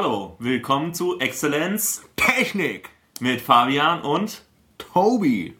Hallo, 0.00 0.36
willkommen 0.38 0.94
zu 0.94 1.18
Exzellenz 1.18 2.04
Technik. 2.14 2.88
mit 3.18 3.40
Fabian 3.40 4.00
und 4.02 4.42
Tobi. 4.78 5.56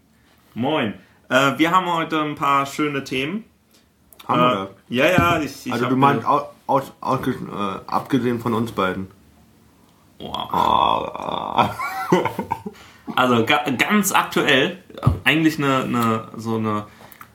Moin. 0.54 0.94
Äh, 1.28 1.58
wir 1.58 1.72
haben 1.72 1.86
heute 1.92 2.20
ein 2.22 2.36
paar 2.36 2.64
schöne 2.64 3.02
Themen. 3.02 3.42
Haben 4.28 4.38
Äh, 4.40 4.44
wir. 4.44 4.70
ja, 4.90 5.06
ja, 5.10 5.40
ich, 5.40 5.66
ich 5.66 5.72
Also 5.72 5.86
du 5.86 5.96
meinst 5.96 6.24
aus, 6.24 6.42
aus, 6.68 6.92
ausges- 7.00 7.34
äh, 7.50 7.80
abgesehen 7.88 8.38
von 8.38 8.54
uns 8.54 8.70
beiden. 8.70 9.10
wow. 10.20 10.52
Ah, 10.52 11.74
Also 13.16 13.44
ga, 13.44 13.64
ganz 13.76 14.12
aktuell, 14.12 14.80
eigentlich 15.24 15.58
eine, 15.58 15.82
eine 15.82 16.28
so 16.36 16.58
eine 16.58 16.86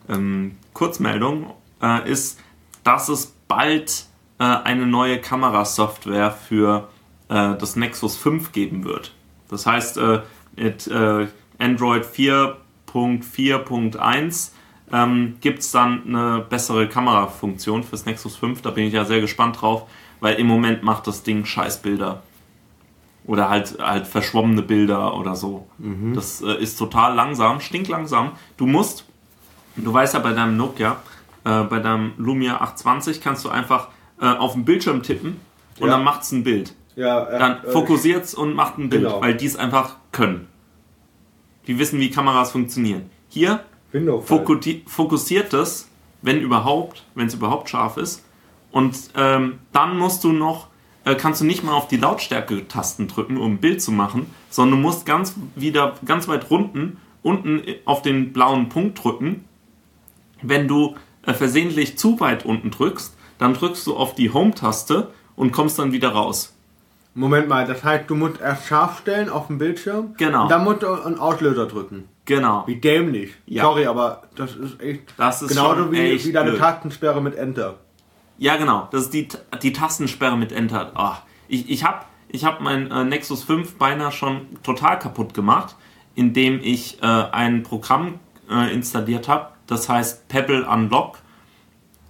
ähm, 0.07 0.55
Kurzmeldung 0.71 1.51
äh, 1.81 2.09
ist, 2.09 2.39
dass 2.86 3.10
es 3.10 3.36
bald 3.50 4.06
äh, 4.39 4.43
eine 4.46 4.86
neue 4.88 5.20
Kamerasoftware 5.20 6.32
für 6.32 6.88
äh, 7.33 7.55
das 7.57 7.75
Nexus 7.75 8.15
5 8.18 8.51
geben 8.51 8.83
wird. 8.83 9.14
Das 9.50 9.65
heißt, 9.65 9.97
äh, 9.97 10.21
mit 10.55 10.87
äh, 10.87 11.28
Android 11.59 12.06
4.4.1 12.06 14.51
ähm, 14.92 15.36
gibt 15.42 15.59
es 15.59 15.71
dann 15.71 16.01
eine 16.07 16.46
bessere 16.47 16.87
Kamerafunktion 16.87 17.83
fürs 17.83 18.06
Nexus 18.06 18.36
5. 18.36 18.61
Da 18.61 18.71
bin 18.71 18.86
ich 18.86 18.93
ja 18.93 19.06
sehr 19.06 19.21
gespannt 19.21 19.61
drauf, 19.61 19.89
weil 20.19 20.36
im 20.36 20.47
Moment 20.47 20.83
macht 20.83 21.07
das 21.07 21.23
Ding 21.23 21.46
Scheißbilder. 21.46 22.21
Oder 23.25 23.50
halt, 23.50 23.78
halt 23.79 24.06
verschwommene 24.06 24.61
Bilder 24.61 25.15
oder 25.15 25.36
so. 25.36 25.65
Das 26.14 26.42
äh, 26.42 26.56
ist 26.61 26.78
total 26.78 27.15
langsam, 27.15 27.61
stinklangsam. 27.61 28.31
Du 28.57 28.65
musst, 28.65 29.06
du 29.78 29.93
weißt 29.93 30.14
ja 30.14 30.20
bei 30.20 30.34
deinem 30.34 30.57
Nokia, 30.57 30.97
äh, 31.45 31.64
bei 31.64 31.79
deinem 31.79 32.11
Lumia 32.17 32.56
820 32.59 33.22
kannst 33.22 33.45
du 33.45 33.50
einfach 33.50 33.88
äh, 34.20 34.25
auf 34.25 34.54
den 34.54 34.66
Bildschirm 34.66 35.04
tippen 35.04 35.39
und 35.80 35.88
Ja. 35.88 35.94
dann 35.94 36.04
macht's 36.04 36.34
ein 36.34 36.44
Bild. 36.44 36.73
Ja, 36.95 37.27
äh, 37.27 37.39
Dann 37.39 37.61
fokussiert's 37.63 38.33
und 38.33 38.55
macht 38.55 38.77
ein 38.77 38.89
Bild, 38.89 39.03
genau. 39.03 39.22
weil 39.22 39.36
die 39.36 39.45
es 39.45 39.55
einfach 39.55 39.95
können. 40.11 40.47
Die 41.67 41.80
wissen, 41.80 41.99
wie 41.99 42.11
Kameras 42.11 42.52
funktionieren. 42.52 43.09
Hier 43.30 43.61
fokussiert 44.86 45.53
es, 45.53 45.89
wenn 46.21 46.39
überhaupt, 46.39 47.03
wenn 47.16 47.27
es 47.27 47.33
überhaupt 47.33 47.69
scharf 47.69 47.97
ist. 47.97 48.23
Und 48.71 48.97
ähm, 49.16 49.59
dann 49.71 49.97
musst 49.97 50.23
du 50.23 50.31
noch, 50.31 50.67
äh, 51.05 51.16
kannst 51.16 51.41
du 51.41 51.45
nicht 51.45 51.64
mal 51.64 51.73
auf 51.73 51.88
die 51.88 51.97
Lautstärke-Tasten 51.97 53.08
drücken, 53.08 53.38
um 53.38 53.53
ein 53.53 53.58
Bild 53.58 53.81
zu 53.81 53.91
machen, 53.91 54.27
sondern 54.49 54.80
du 54.80 54.88
musst 54.88 55.05
ganz 55.05 55.36
wieder 55.55 55.95
ganz 56.05 56.27
weit 56.27 56.49
unten, 56.49 56.97
unten 57.21 57.61
auf 57.86 58.02
den 58.02 58.33
blauen 58.33 58.69
Punkt 58.69 59.03
drücken. 59.03 59.45
Wenn 60.41 60.67
du 60.67 60.95
äh, 61.25 61.33
versehentlich 61.33 61.97
zu 61.97 62.19
weit 62.19 62.45
unten 62.45 62.71
drückst, 62.71 63.16
dann 63.38 63.53
drückst 63.53 63.86
du 63.88 63.95
auf 63.95 64.16
die 64.16 64.31
Home-Taste 64.31 65.11
und 65.36 65.52
kommst 65.52 65.77
dann 65.80 65.91
wieder 65.91 66.09
raus. 66.09 66.53
Moment 67.16 67.47
mal, 67.47 67.66
das 67.67 67.83
heißt, 67.83 68.09
du 68.09 68.16
musst 68.16 68.42
erst 68.42 68.67
scharf 68.67 69.00
stellen 69.00 69.30
auf 69.30 69.47
dem 69.47 69.59
Bildschirm. 69.59 70.16
Genau. 70.17 70.44
Und 70.44 70.52
dann 70.52 70.64
musst 70.64 70.81
du 70.81 70.92
einen 70.92 71.20
Auslöser 71.20 71.67
drücken. 71.67 72.09
Genau. 72.25 72.64
Wie 72.66 72.78
dämlich. 72.78 73.33
Ja. 73.45 73.64
Sorry, 73.64 73.86
aber 73.86 74.23
das 74.36 74.55
ist 74.55 74.81
echt. 74.81 75.14
Das 75.17 75.42
ist 75.42 75.50
genauso 75.50 75.92
wie, 75.92 76.00
echt 76.00 76.25
wie 76.25 76.31
deine 76.31 76.52
blöd. 76.52 76.61
Tastensperre 76.61 77.22
mit 77.22 77.36
Enter. 77.36 77.75
Ja, 78.38 78.55
genau. 78.58 78.88
Das 78.92 79.03
ist 79.03 79.14
die, 79.14 79.28
die 79.61 79.73
Tastensperre 79.73 80.38
mit 80.38 80.52
Enter. 80.52 80.92
Ah, 80.95 81.17
ich 81.47 81.70
ich 81.70 81.83
habe 81.83 82.05
ich 82.30 82.45
hab 82.45 82.61
mein 82.61 82.89
äh, 82.89 83.03
Nexus 83.03 83.44
5 83.44 83.75
beinahe 83.75 84.11
schon 84.11 84.48
total 84.64 84.98
kaputt 84.98 85.33
gemacht, 85.33 85.75
indem 86.16 86.59
ich 86.61 87.02
äh, 87.03 87.05
ein 87.05 87.61
Programm 87.61 88.20
äh, 88.50 88.73
installiert 88.73 89.27
habe, 89.27 89.50
das 89.67 89.89
heißt 89.89 90.27
Pebble 90.27 90.67
Unlock. 90.67 91.20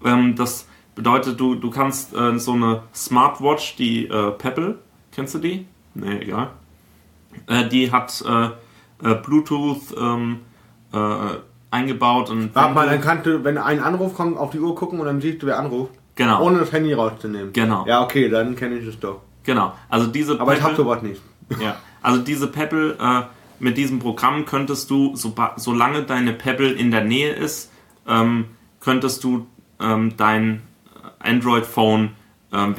Ähm, 0.03 0.35
das 0.35 0.67
bedeutet, 0.95 1.39
du, 1.39 1.55
du 1.55 1.69
kannst 1.69 2.13
äh, 2.13 2.37
so 2.39 2.53
eine 2.53 2.83
Smartwatch, 2.93 3.75
die 3.75 4.07
äh, 4.07 4.31
Pebble, 4.31 4.79
kennst 5.13 5.35
du 5.35 5.39
die? 5.39 5.65
Nee, 5.95 6.19
egal. 6.21 6.49
Äh, 7.47 7.67
die 7.69 7.91
hat 7.91 8.23
äh, 8.27 8.45
äh, 9.09 9.15
Bluetooth 9.15 9.81
ähm, 9.99 10.39
äh, 10.93 10.97
eingebaut 11.71 12.29
und 12.29 12.53
Warte 12.55 12.73
mal, 12.73 12.87
dann 12.87 13.01
kannst 13.01 13.25
du, 13.25 13.43
wenn 13.43 13.57
ein 13.57 13.79
Anruf 13.79 14.13
kommt, 14.13 14.37
auf 14.37 14.51
die 14.51 14.59
Uhr 14.59 14.75
gucken 14.75 14.99
und 14.99 15.05
dann 15.05 15.21
siehst 15.21 15.41
du, 15.41 15.47
wer 15.47 15.59
anruft. 15.59 15.93
Genau. 16.15 16.43
Ohne 16.43 16.59
das 16.59 16.71
Handy 16.71 16.93
rauszunehmen. 16.93 17.53
Genau. 17.53 17.85
Ja, 17.87 18.03
okay, 18.03 18.29
dann 18.29 18.55
kenne 18.55 18.77
ich 18.77 18.87
es 18.87 18.99
doch. 18.99 19.21
Genau, 19.43 19.73
also 19.89 20.07
diese 20.07 20.39
Aber 20.39 20.53
ich 20.53 20.59
Pebble- 20.59 20.63
hab 20.69 20.75
sowas 20.75 21.01
nicht. 21.01 21.21
Ja, 21.59 21.75
also 22.01 22.21
diese 22.21 22.47
Pebble, 22.47 22.95
äh, 22.99 23.21
mit 23.59 23.77
diesem 23.77 23.99
Programm 23.99 24.45
könntest 24.45 24.89
du, 24.91 25.15
soba- 25.15 25.53
solange 25.57 26.03
deine 26.03 26.33
Pebble 26.33 26.71
in 26.71 26.91
der 26.91 27.03
Nähe 27.03 27.33
ist, 27.33 27.71
ähm, 28.07 28.45
könntest 28.79 29.23
du 29.23 29.47
ähm, 29.79 30.13
dein 30.17 30.61
Android-Phone 31.19 32.11
ähm, 32.53 32.75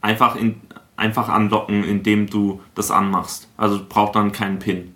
einfach, 0.00 0.36
in, 0.36 0.60
einfach 0.96 1.28
anlocken, 1.28 1.84
indem 1.84 2.28
du 2.28 2.60
das 2.74 2.90
anmachst. 2.90 3.48
Also 3.56 3.80
braucht 3.88 4.16
dann 4.16 4.32
keinen 4.32 4.58
PIN. 4.58 4.94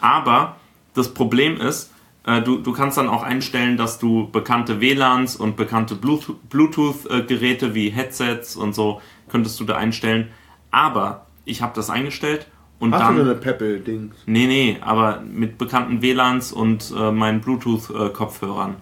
Aber 0.00 0.56
das 0.94 1.12
Problem 1.12 1.60
ist, 1.60 1.92
äh, 2.26 2.40
du, 2.42 2.58
du 2.58 2.72
kannst 2.72 2.96
dann 2.98 3.08
auch 3.08 3.22
einstellen, 3.22 3.76
dass 3.76 3.98
du 3.98 4.28
bekannte 4.30 4.80
WLANs 4.80 5.36
und 5.36 5.56
bekannte 5.56 5.94
Bluetooth- 5.94 6.36
Bluetooth-Geräte 6.50 7.74
wie 7.74 7.90
Headsets 7.90 8.56
und 8.56 8.74
so 8.74 9.00
könntest 9.28 9.58
du 9.60 9.64
da 9.64 9.76
einstellen. 9.76 10.28
Aber 10.70 11.26
ich 11.44 11.62
habe 11.62 11.72
das 11.74 11.90
eingestellt 11.90 12.46
und 12.78 12.92
Hast 12.92 13.02
dann. 13.02 13.16
du 13.16 13.22
eine 13.22 13.34
Pebble-Dings? 13.34 14.14
Nee, 14.26 14.46
nee, 14.46 14.78
aber 14.80 15.20
mit 15.20 15.58
bekannten 15.58 16.02
WLANs 16.02 16.52
und 16.52 16.92
äh, 16.96 17.10
meinen 17.12 17.40
Bluetooth-Kopfhörern 17.40 18.76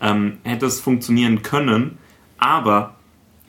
ähm, 0.00 0.38
hätte 0.42 0.66
es 0.66 0.80
funktionieren 0.80 1.42
können, 1.42 1.98
aber 2.38 2.94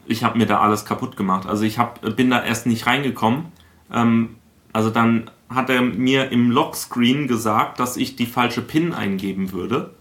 ich 0.05 0.23
habe 0.23 0.37
mir 0.37 0.45
da 0.45 0.59
alles 0.59 0.85
kaputt 0.85 1.17
gemacht. 1.17 1.47
Also 1.47 1.63
ich 1.63 1.77
hab, 1.77 2.15
bin 2.15 2.29
da 2.29 2.43
erst 2.43 2.65
nicht 2.65 2.85
reingekommen. 2.85 3.45
Ähm, 3.91 4.35
also 4.71 4.89
dann 4.89 5.29
hat 5.49 5.69
er 5.69 5.81
mir 5.81 6.31
im 6.31 6.51
Lockscreen 6.51 7.27
gesagt, 7.27 7.79
dass 7.79 7.97
ich 7.97 8.15
die 8.15 8.25
falsche 8.25 8.61
PIN 8.61 8.93
eingeben 8.93 9.51
würde. 9.51 9.93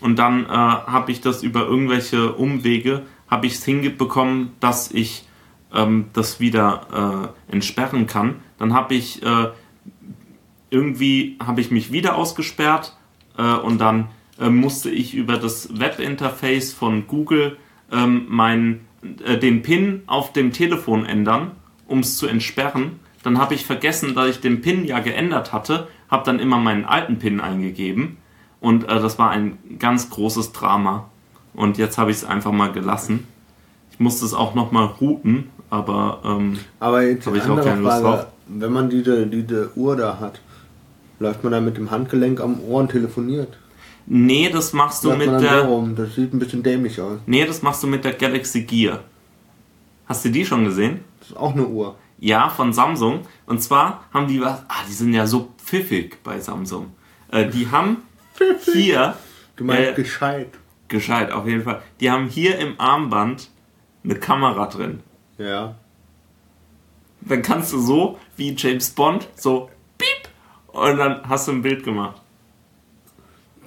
Und 0.00 0.18
dann 0.18 0.44
äh, 0.44 0.48
habe 0.48 1.12
ich 1.12 1.20
das 1.20 1.42
über 1.42 1.66
irgendwelche 1.66 2.32
Umwege, 2.32 3.02
habe 3.28 3.46
ich 3.46 3.54
es 3.54 3.64
hinbekommen, 3.64 4.52
dass 4.60 4.90
ich 4.90 5.26
ähm, 5.74 6.06
das 6.12 6.40
wieder 6.40 7.32
äh, 7.48 7.52
entsperren 7.52 8.06
kann. 8.06 8.36
Dann 8.58 8.74
habe 8.74 8.94
ich 8.94 9.22
äh, 9.22 9.48
irgendwie 10.70 11.36
habe 11.44 11.60
ich 11.60 11.70
mich 11.70 11.92
wieder 11.92 12.16
ausgesperrt 12.16 12.96
äh, 13.36 13.42
und 13.42 13.80
dann 13.80 14.08
äh, 14.38 14.48
musste 14.48 14.90
ich 14.90 15.14
über 15.14 15.36
das 15.36 15.78
Webinterface 15.78 16.72
von 16.72 17.06
Google 17.06 17.58
ähm, 17.92 18.26
mein, 18.28 18.80
äh, 19.24 19.38
den 19.38 19.62
PIN 19.62 20.02
auf 20.06 20.32
dem 20.32 20.52
Telefon 20.52 21.06
ändern, 21.06 21.52
um 21.86 22.00
es 22.00 22.16
zu 22.16 22.26
entsperren. 22.26 23.00
Dann 23.22 23.38
habe 23.38 23.54
ich 23.54 23.66
vergessen, 23.66 24.14
dass 24.14 24.28
ich 24.28 24.40
den 24.40 24.60
PIN 24.60 24.84
ja 24.84 25.00
geändert 25.00 25.52
hatte, 25.52 25.88
habe 26.10 26.24
dann 26.24 26.38
immer 26.38 26.58
meinen 26.58 26.84
alten 26.84 27.18
PIN 27.18 27.40
eingegeben 27.40 28.16
und 28.60 28.84
äh, 28.84 29.00
das 29.00 29.18
war 29.18 29.30
ein 29.30 29.58
ganz 29.78 30.10
großes 30.10 30.52
Drama. 30.52 31.08
Und 31.54 31.78
jetzt 31.78 31.98
habe 31.98 32.10
ich 32.10 32.18
es 32.18 32.24
einfach 32.24 32.52
mal 32.52 32.72
gelassen. 32.72 33.26
Ich 33.90 33.98
musste 33.98 34.24
es 34.24 34.34
auch 34.34 34.54
nochmal 34.54 34.86
routen, 34.86 35.50
aber 35.68 36.20
ähm, 36.24 36.58
Aber 36.78 37.02
jetzt 37.02 37.26
Hab 37.26 37.34
ich 37.34 37.42
auch 37.42 37.62
keine 37.62 37.80
Lust 37.80 38.00
Frage. 38.00 38.04
drauf. 38.04 38.26
Wenn 38.46 38.72
man 38.72 38.90
diese, 38.90 39.26
diese 39.26 39.70
Uhr 39.76 39.96
da 39.96 40.18
hat, 40.20 40.40
läuft 41.18 41.42
man 41.42 41.52
dann 41.52 41.64
mit 41.64 41.76
dem 41.76 41.90
Handgelenk 41.90 42.40
am 42.40 42.60
Ohr 42.60 42.80
und 42.80 42.90
telefoniert? 42.90 43.58
Nee, 44.06 44.48
das 44.50 44.72
machst 44.72 45.04
du 45.04 45.08
Läuft 45.10 45.18
mit 45.26 45.40
der. 45.42 45.62
rum? 45.62 45.94
Das 45.96 46.14
sieht 46.14 46.32
ein 46.32 46.38
bisschen 46.38 46.62
dämlich 46.62 47.00
aus. 47.00 47.18
Nee, 47.26 47.44
das 47.46 47.62
machst 47.62 47.82
du 47.82 47.86
mit 47.86 48.04
der 48.04 48.12
Galaxy 48.14 48.62
Gear. 48.62 49.00
Hast 50.06 50.24
du 50.24 50.28
die 50.30 50.44
schon 50.44 50.64
gesehen? 50.64 51.04
Das 51.20 51.30
ist 51.30 51.36
auch 51.36 51.52
eine 51.54 51.66
Uhr. 51.66 51.94
Ja, 52.18 52.48
von 52.50 52.72
Samsung. 52.72 53.20
Und 53.46 53.62
zwar 53.62 54.04
haben 54.12 54.26
die 54.28 54.40
was. 54.40 54.62
Ah, 54.68 54.82
die 54.88 54.92
sind 54.92 55.12
ja 55.14 55.26
so 55.26 55.50
pfiffig 55.64 56.22
bei 56.22 56.38
Samsung. 56.40 56.92
Äh, 57.30 57.46
die 57.48 57.70
haben 57.70 57.98
hier. 58.72 59.16
Du 59.56 59.64
meinst 59.64 59.90
Äh, 59.90 59.94
gescheit. 59.94 60.48
Gescheit, 60.88 61.30
auf 61.30 61.46
jeden 61.46 61.62
Fall. 61.62 61.80
Die 62.00 62.10
haben 62.10 62.28
hier 62.28 62.58
im 62.58 62.78
Armband 62.80 63.48
eine 64.04 64.16
Kamera 64.16 64.66
drin. 64.66 65.00
Ja. 65.38 65.76
Dann 67.20 67.42
kannst 67.42 67.72
du 67.72 67.78
so 67.78 68.18
wie 68.36 68.54
James 68.56 68.90
Bond 68.90 69.28
so 69.36 69.70
piep 69.98 70.28
und 70.68 70.96
dann 70.96 71.20
hast 71.28 71.48
du 71.48 71.52
ein 71.52 71.62
Bild 71.62 71.84
gemacht. 71.84 72.19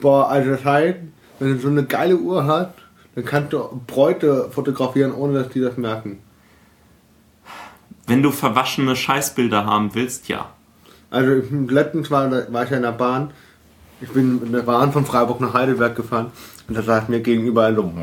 Boah, 0.01 0.29
also 0.29 0.51
das 0.51 0.65
heißt, 0.65 0.99
wenn 1.39 1.53
du 1.53 1.59
so 1.59 1.67
eine 1.67 1.85
geile 1.85 2.17
Uhr 2.17 2.45
hast, 2.45 2.73
dann 3.15 3.25
kannst 3.25 3.53
du 3.53 3.81
Bräute 3.87 4.49
fotografieren, 4.51 5.13
ohne 5.13 5.39
dass 5.39 5.49
die 5.49 5.61
das 5.61 5.77
merken. 5.77 6.19
Wenn 8.07 8.23
du 8.23 8.31
verwaschene 8.31 8.95
Scheißbilder 8.95 9.65
haben 9.65 9.93
willst, 9.95 10.27
ja. 10.27 10.49
Also 11.09 11.35
ich, 11.35 11.51
letztens 11.69 12.09
war, 12.11 12.29
war 12.51 12.63
ich 12.63 12.69
ja 12.69 12.77
in 12.77 12.83
der 12.83 12.91
Bahn. 12.91 13.31
Ich 14.01 14.09
bin 14.09 14.41
in 14.43 14.51
der 14.51 14.63
Bahn 14.63 14.91
von 14.91 15.05
Freiburg 15.05 15.39
nach 15.39 15.53
Heidelberg 15.53 15.95
gefahren 15.95 16.31
und 16.67 16.75
da 16.75 16.81
saß 16.81 17.07
mir 17.07 17.21
gegenüber 17.21 17.65
eine 17.65 17.77
so 17.77 17.93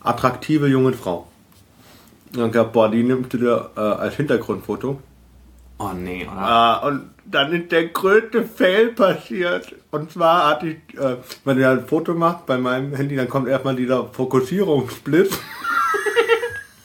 attraktive 0.00 0.66
junge 0.66 0.94
Frau. 0.94 1.28
Und 2.34 2.46
ich 2.46 2.52
glaub, 2.52 2.72
boah, 2.72 2.90
die 2.90 3.02
nimmst 3.02 3.32
du 3.32 3.38
dir 3.38 3.70
äh, 3.76 3.80
als 3.80 4.14
Hintergrundfoto. 4.14 5.00
Oh 5.82 5.92
nee, 5.94 6.28
oder? 6.30 6.36
Ah, 6.36 6.86
und 6.86 7.08
dann 7.24 7.54
ist 7.54 7.72
der 7.72 7.86
größte 7.86 8.44
Fail 8.44 8.88
passiert. 8.88 9.74
Und 9.90 10.12
zwar 10.12 10.46
hatte 10.48 10.68
ich, 10.68 10.98
äh, 10.98 11.16
wenn 11.46 11.58
ja 11.58 11.72
ein 11.72 11.86
Foto 11.86 12.12
machst 12.12 12.44
bei 12.44 12.58
meinem 12.58 12.94
Handy, 12.94 13.16
dann 13.16 13.30
kommt 13.30 13.48
erstmal 13.48 13.76
dieser 13.76 14.04
Fokussierungssplit. 14.08 15.30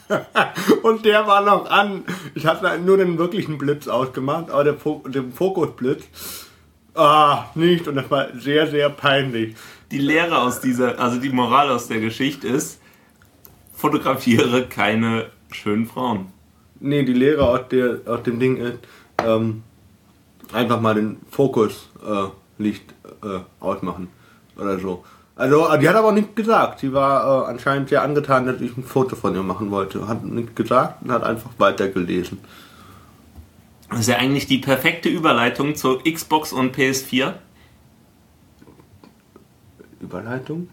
Und 0.82 1.04
der 1.04 1.26
war 1.26 1.42
noch 1.42 1.68
an. 1.68 2.04
Ich 2.34 2.46
hatte 2.46 2.78
nur 2.78 2.96
den 2.96 3.18
wirklichen 3.18 3.58
Blitz 3.58 3.86
ausgemacht, 3.86 4.48
aber 4.50 4.64
der 4.64 4.74
Fo 4.74 5.04
den 5.06 5.30
Fokusblitz. 5.30 6.04
Ah, 6.94 7.46
nicht. 7.54 7.86
Und 7.88 7.96
das 7.96 8.10
war 8.10 8.28
sehr, 8.34 8.66
sehr 8.66 8.88
peinlich. 8.88 9.56
Die 9.90 9.98
Lehre 9.98 10.38
aus 10.38 10.60
dieser, 10.60 10.98
also 10.98 11.20
die 11.20 11.28
Moral 11.28 11.68
aus 11.68 11.88
der 11.88 12.00
Geschichte 12.00 12.48
ist, 12.48 12.80
fotografiere 13.74 14.66
keine 14.66 15.26
schönen 15.50 15.86
Frauen. 15.86 16.32
Nee, 16.80 17.04
die 17.04 17.12
Lehre 17.12 17.46
aus, 17.46 17.60
der, 17.70 18.00
aus 18.06 18.22
dem 18.22 18.38
Ding 18.38 18.56
ist, 18.56 18.78
ähm, 19.24 19.62
einfach 20.52 20.80
mal 20.80 20.94
den 20.94 21.18
Fokuslicht 21.30 21.88
äh, 22.06 22.62
Licht, 22.62 22.94
äh, 23.22 23.40
ausmachen. 23.60 24.08
Oder 24.56 24.78
so. 24.78 25.04
Also, 25.34 25.68
die 25.76 25.88
hat 25.88 25.96
aber 25.96 26.12
nichts 26.12 26.34
gesagt. 26.34 26.80
Sie 26.80 26.92
war 26.92 27.44
äh, 27.44 27.50
anscheinend 27.50 27.90
sehr 27.90 28.02
angetan, 28.02 28.46
dass 28.46 28.60
ich 28.60 28.76
ein 28.76 28.84
Foto 28.84 29.16
von 29.16 29.34
ihr 29.34 29.42
machen 29.42 29.70
wollte. 29.70 30.08
Hat 30.08 30.24
nichts 30.24 30.54
gesagt 30.54 31.02
und 31.02 31.12
hat 31.12 31.22
einfach 31.24 31.50
weitergelesen. 31.58 32.38
Das 33.90 34.00
ist 34.00 34.08
ja 34.08 34.16
eigentlich 34.16 34.46
die 34.46 34.58
perfekte 34.58 35.08
Überleitung 35.08 35.74
zur 35.74 36.02
Xbox 36.02 36.52
und 36.52 36.74
PS4. 36.76 37.34
Überleitung? 40.00 40.68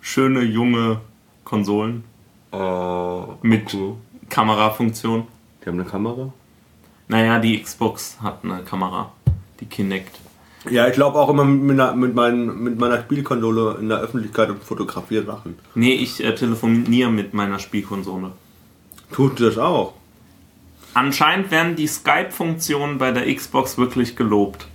Schöne 0.00 0.40
junge 0.40 1.00
Konsolen 1.44 2.04
Oh, 2.52 3.36
mit 3.42 3.76
Kamerafunktion. 4.30 5.26
Die 5.62 5.66
haben 5.68 5.78
eine 5.80 5.88
Kamera? 5.88 6.32
Naja, 7.08 7.38
die 7.38 7.60
Xbox 7.60 8.16
hat 8.22 8.38
eine 8.44 8.62
Kamera, 8.62 9.12
die 9.60 9.66
Kinect. 9.66 10.18
Ja, 10.70 10.86
ich 10.88 10.94
glaube 10.94 11.18
auch 11.18 11.28
immer 11.28 11.44
mit, 11.44 11.62
meiner- 11.76 11.94
mit, 11.94 12.14
meinen, 12.14 12.62
mit 12.62 12.78
meiner 12.78 13.00
Spielkonsole 13.02 13.78
in 13.80 13.88
der 13.88 13.98
Öffentlichkeit 13.98 14.50
und 14.50 14.62
fotografiere 14.62 15.24
Sachen. 15.24 15.58
Nee, 15.74 15.94
ich 15.94 16.22
äh, 16.22 16.34
telefoniere 16.34 17.10
mit 17.10 17.34
meiner 17.34 17.58
Spielkonsole. 17.58 18.32
Tut 19.12 19.40
das 19.40 19.58
auch? 19.58 19.94
Anscheinend 20.94 21.50
werden 21.50 21.76
die 21.76 21.86
Skype-Funktionen 21.86 22.98
bei 22.98 23.10
der 23.10 23.32
Xbox 23.34 23.78
wirklich 23.78 24.16
gelobt. 24.16 24.66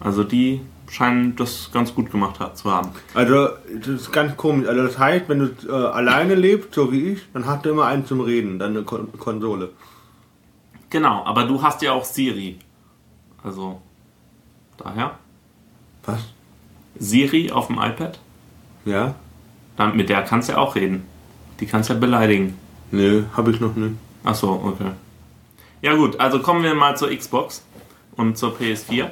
Also 0.00 0.24
die 0.24 0.60
scheinen 0.90 1.34
das 1.36 1.70
ganz 1.72 1.94
gut 1.94 2.10
gemacht 2.10 2.38
hat, 2.38 2.56
zu 2.56 2.70
haben. 2.70 2.90
Also, 3.14 3.48
das 3.74 3.88
ist 3.88 4.12
ganz 4.12 4.36
komisch. 4.36 4.68
Also, 4.68 4.82
das 4.84 4.98
heißt, 4.98 5.28
wenn 5.28 5.38
du 5.40 5.68
äh, 5.68 5.72
alleine 5.72 6.34
lebst, 6.34 6.74
so 6.74 6.92
wie 6.92 7.12
ich, 7.12 7.20
dann 7.32 7.46
hast 7.46 7.64
du 7.64 7.70
immer 7.70 7.86
einen 7.86 8.06
zum 8.06 8.20
Reden, 8.20 8.58
dann 8.58 8.70
eine 8.70 8.82
Kon 8.84 9.08
Konsole. 9.18 9.70
Genau, 10.90 11.24
aber 11.24 11.44
du 11.44 11.60
hast 11.62 11.82
ja 11.82 11.92
auch 11.92 12.04
Siri. 12.04 12.58
Also 13.42 13.80
daher. 14.78 15.18
Was? 16.04 16.20
Siri 16.98 17.50
auf 17.50 17.66
dem 17.66 17.78
iPad, 17.78 18.18
Ja? 18.84 19.14
dann, 19.76 19.96
mit 19.96 20.08
der 20.08 20.22
kannst 20.22 20.48
du 20.48 20.52
ja 20.52 20.58
auch 20.58 20.74
reden. 20.76 21.04
Die 21.60 21.66
kannst 21.66 21.90
du 21.90 21.94
ja 21.94 21.98
beleidigen. 22.00 22.56
Nö, 22.92 23.24
habe 23.36 23.50
ich 23.50 23.60
noch 23.60 23.74
nicht. 23.74 23.94
Ach 24.24 24.34
so, 24.34 24.50
okay. 24.50 24.92
Ja 25.82 25.94
gut, 25.94 26.18
also 26.20 26.40
kommen 26.40 26.62
wir 26.62 26.74
mal 26.74 26.96
zur 26.96 27.10
Xbox 27.14 27.64
und 28.16 28.38
zur 28.38 28.56
PS4. 28.56 29.10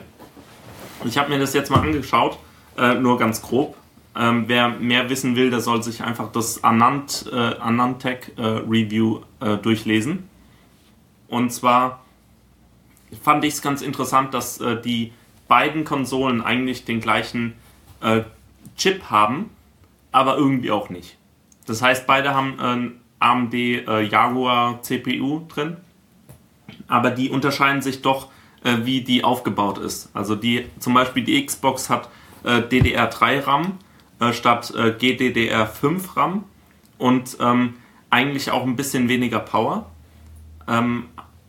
Ich 1.04 1.18
habe 1.18 1.30
mir 1.30 1.38
das 1.38 1.52
jetzt 1.52 1.70
mal 1.70 1.80
angeschaut, 1.80 2.38
äh, 2.78 2.94
nur 2.94 3.18
ganz 3.18 3.42
grob. 3.42 3.76
Ähm, 4.16 4.44
wer 4.46 4.68
mehr 4.68 5.10
wissen 5.10 5.36
will, 5.36 5.50
der 5.50 5.60
soll 5.60 5.82
sich 5.82 6.02
einfach 6.02 6.32
das 6.32 6.64
Anant, 6.64 7.26
äh, 7.30 7.36
Anantec 7.36 8.32
äh, 8.36 8.42
Review 8.42 9.20
äh, 9.40 9.56
durchlesen. 9.58 10.28
Und 11.28 11.52
zwar 11.52 12.04
fand 13.22 13.44
ich 13.44 13.54
es 13.54 13.62
ganz 13.62 13.82
interessant, 13.82 14.32
dass 14.32 14.60
äh, 14.60 14.80
die 14.80 15.12
beiden 15.46 15.84
Konsolen 15.84 16.42
eigentlich 16.42 16.84
den 16.84 17.00
gleichen 17.00 17.54
äh, 18.00 18.22
Chip 18.76 19.10
haben, 19.10 19.50
aber 20.10 20.36
irgendwie 20.36 20.70
auch 20.70 20.88
nicht. 20.88 21.18
Das 21.66 21.82
heißt, 21.82 22.06
beide 22.06 22.34
haben 22.34 22.58
ein 22.60 23.00
AMD 23.18 23.54
Jaguar 23.54 24.82
CPU 24.82 25.46
drin, 25.48 25.78
aber 26.88 27.10
die 27.10 27.30
unterscheiden 27.30 27.80
sich 27.80 28.02
doch, 28.02 28.28
äh, 28.64 28.78
wie 28.84 29.02
die 29.02 29.22
aufgebaut 29.22 29.78
ist. 29.78 30.10
Also 30.14 30.34
die, 30.34 30.66
zum 30.80 30.94
Beispiel 30.94 31.22
die 31.22 31.44
Xbox 31.44 31.88
hat 31.88 32.08
äh, 32.42 32.60
DDR3 32.60 33.46
RAM 33.46 33.78
äh, 34.20 34.32
statt 34.32 34.72
äh, 34.76 34.94
GDDR5 34.98 36.16
RAM 36.16 36.44
und 36.98 37.36
ähm, 37.40 37.74
eigentlich 38.10 38.50
auch 38.50 38.64
ein 38.64 38.76
bisschen 38.76 39.08
weniger 39.08 39.40
Power, 39.40 39.90
ähm, 40.66 41.04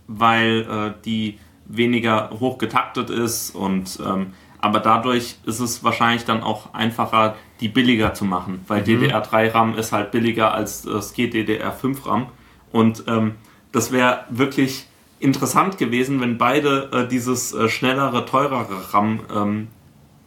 weil 0.08 0.62
äh, 0.62 1.04
die 1.04 1.40
weniger 1.66 2.30
hoch 2.40 2.58
getaktet 2.58 3.10
ist 3.10 3.52
und 3.56 4.00
ähm, 4.06 4.34
aber 4.60 4.80
dadurch 4.80 5.38
ist 5.46 5.60
es 5.60 5.84
wahrscheinlich 5.84 6.26
dann 6.26 6.42
auch 6.42 6.74
einfacher, 6.74 7.36
die 7.60 7.68
billiger 7.68 8.14
zu 8.16 8.26
machen, 8.26 8.64
weil 8.68 8.84
DDR3 8.84 9.54
RAM 9.54 9.78
ist 9.78 9.92
halt 9.92 10.12
billiger 10.12 10.54
als 10.54 10.82
das 10.82 11.16
GDDR5 11.16 12.06
RAM 12.06 12.28
und 12.72 13.04
ähm, 13.08 13.36
das 13.72 13.92
wäre 13.92 14.26
wirklich 14.30 14.88
interessant 15.26 15.78
gewesen, 15.78 16.22
wenn 16.22 16.38
beide 16.38 16.90
äh, 16.94 17.08
dieses 17.08 17.54
äh, 17.54 17.68
schnellere, 17.68 18.26
teurere 18.26 18.94
RAM 18.94 19.20
ähm, 19.34 19.68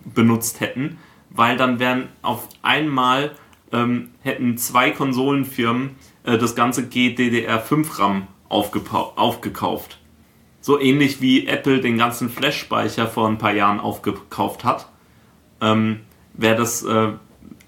benutzt 0.05 0.61
hätten, 0.61 0.99
weil 1.31 1.56
dann 1.56 1.79
wären 1.79 2.09
auf 2.23 2.49
einmal 2.62 3.33
ähm, 3.73 4.11
hätten 4.23 4.59
zwei 4.59 4.91
Konsolenfirmen 4.91 5.97
äh, 6.25 6.37
das 6.39 6.55
ganze 6.55 6.83
GDDR5 6.83 7.99
RAM 7.99 8.27
aufgekauft. 8.49 9.99
So 10.61 10.81
ähnlich 10.81 11.21
wie 11.21 11.47
Apple 11.47 11.81
den 11.81 11.99
ganzen 11.99 12.29
Flash-Speicher 12.29 13.06
vor 13.06 13.29
ein 13.29 13.39
paar 13.39 13.53
Jahren 13.53 13.81
aufgekauft 13.81 14.65
hat, 14.65 14.89
ähm, 15.61 16.01
wäre 16.35 16.56
das, 16.56 16.83
äh, 16.83 17.12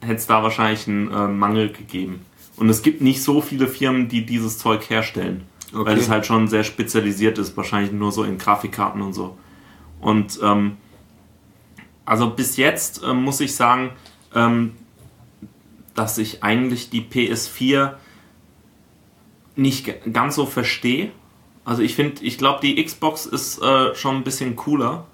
hätte 0.00 0.14
es 0.14 0.26
da 0.26 0.42
wahrscheinlich 0.42 0.88
einen 0.88 1.10
äh, 1.12 1.28
Mangel 1.28 1.70
gegeben. 1.70 2.24
Und 2.56 2.68
es 2.68 2.82
gibt 2.82 3.00
nicht 3.00 3.22
so 3.22 3.40
viele 3.40 3.68
Firmen, 3.68 4.08
die 4.08 4.26
dieses 4.26 4.58
Zeug 4.58 4.88
herstellen, 4.90 5.44
weil 5.72 5.82
Okay. 5.82 6.00
es 6.00 6.08
halt 6.08 6.26
schon 6.26 6.48
sehr 6.48 6.64
spezialisiert 6.64 7.38
ist, 7.38 7.56
wahrscheinlich 7.56 7.92
nur 7.92 8.12
so 8.12 8.24
in 8.24 8.38
Grafikkarten 8.38 9.02
und 9.02 9.12
so. 9.12 9.38
Und 10.00 10.38
ähm, 10.42 10.76
also 12.04 12.30
bis 12.30 12.56
jetzt 12.56 13.02
ähm, 13.04 13.22
muss 13.22 13.40
ich 13.40 13.54
sagen, 13.54 13.90
ähm, 14.34 14.72
dass 15.94 16.18
ich 16.18 16.42
eigentlich 16.42 16.90
die 16.90 17.02
PS4 17.02 17.94
nicht 19.56 20.12
ganz 20.12 20.36
so 20.36 20.46
verstehe. 20.46 21.12
Also 21.64 21.82
ich 21.82 21.94
finde, 21.94 22.24
ich 22.24 22.38
glaube, 22.38 22.60
die 22.62 22.82
Xbox 22.82 23.26
ist 23.26 23.62
äh, 23.62 23.94
schon 23.94 24.16
ein 24.16 24.24
bisschen 24.24 24.56
cooler 24.56 25.06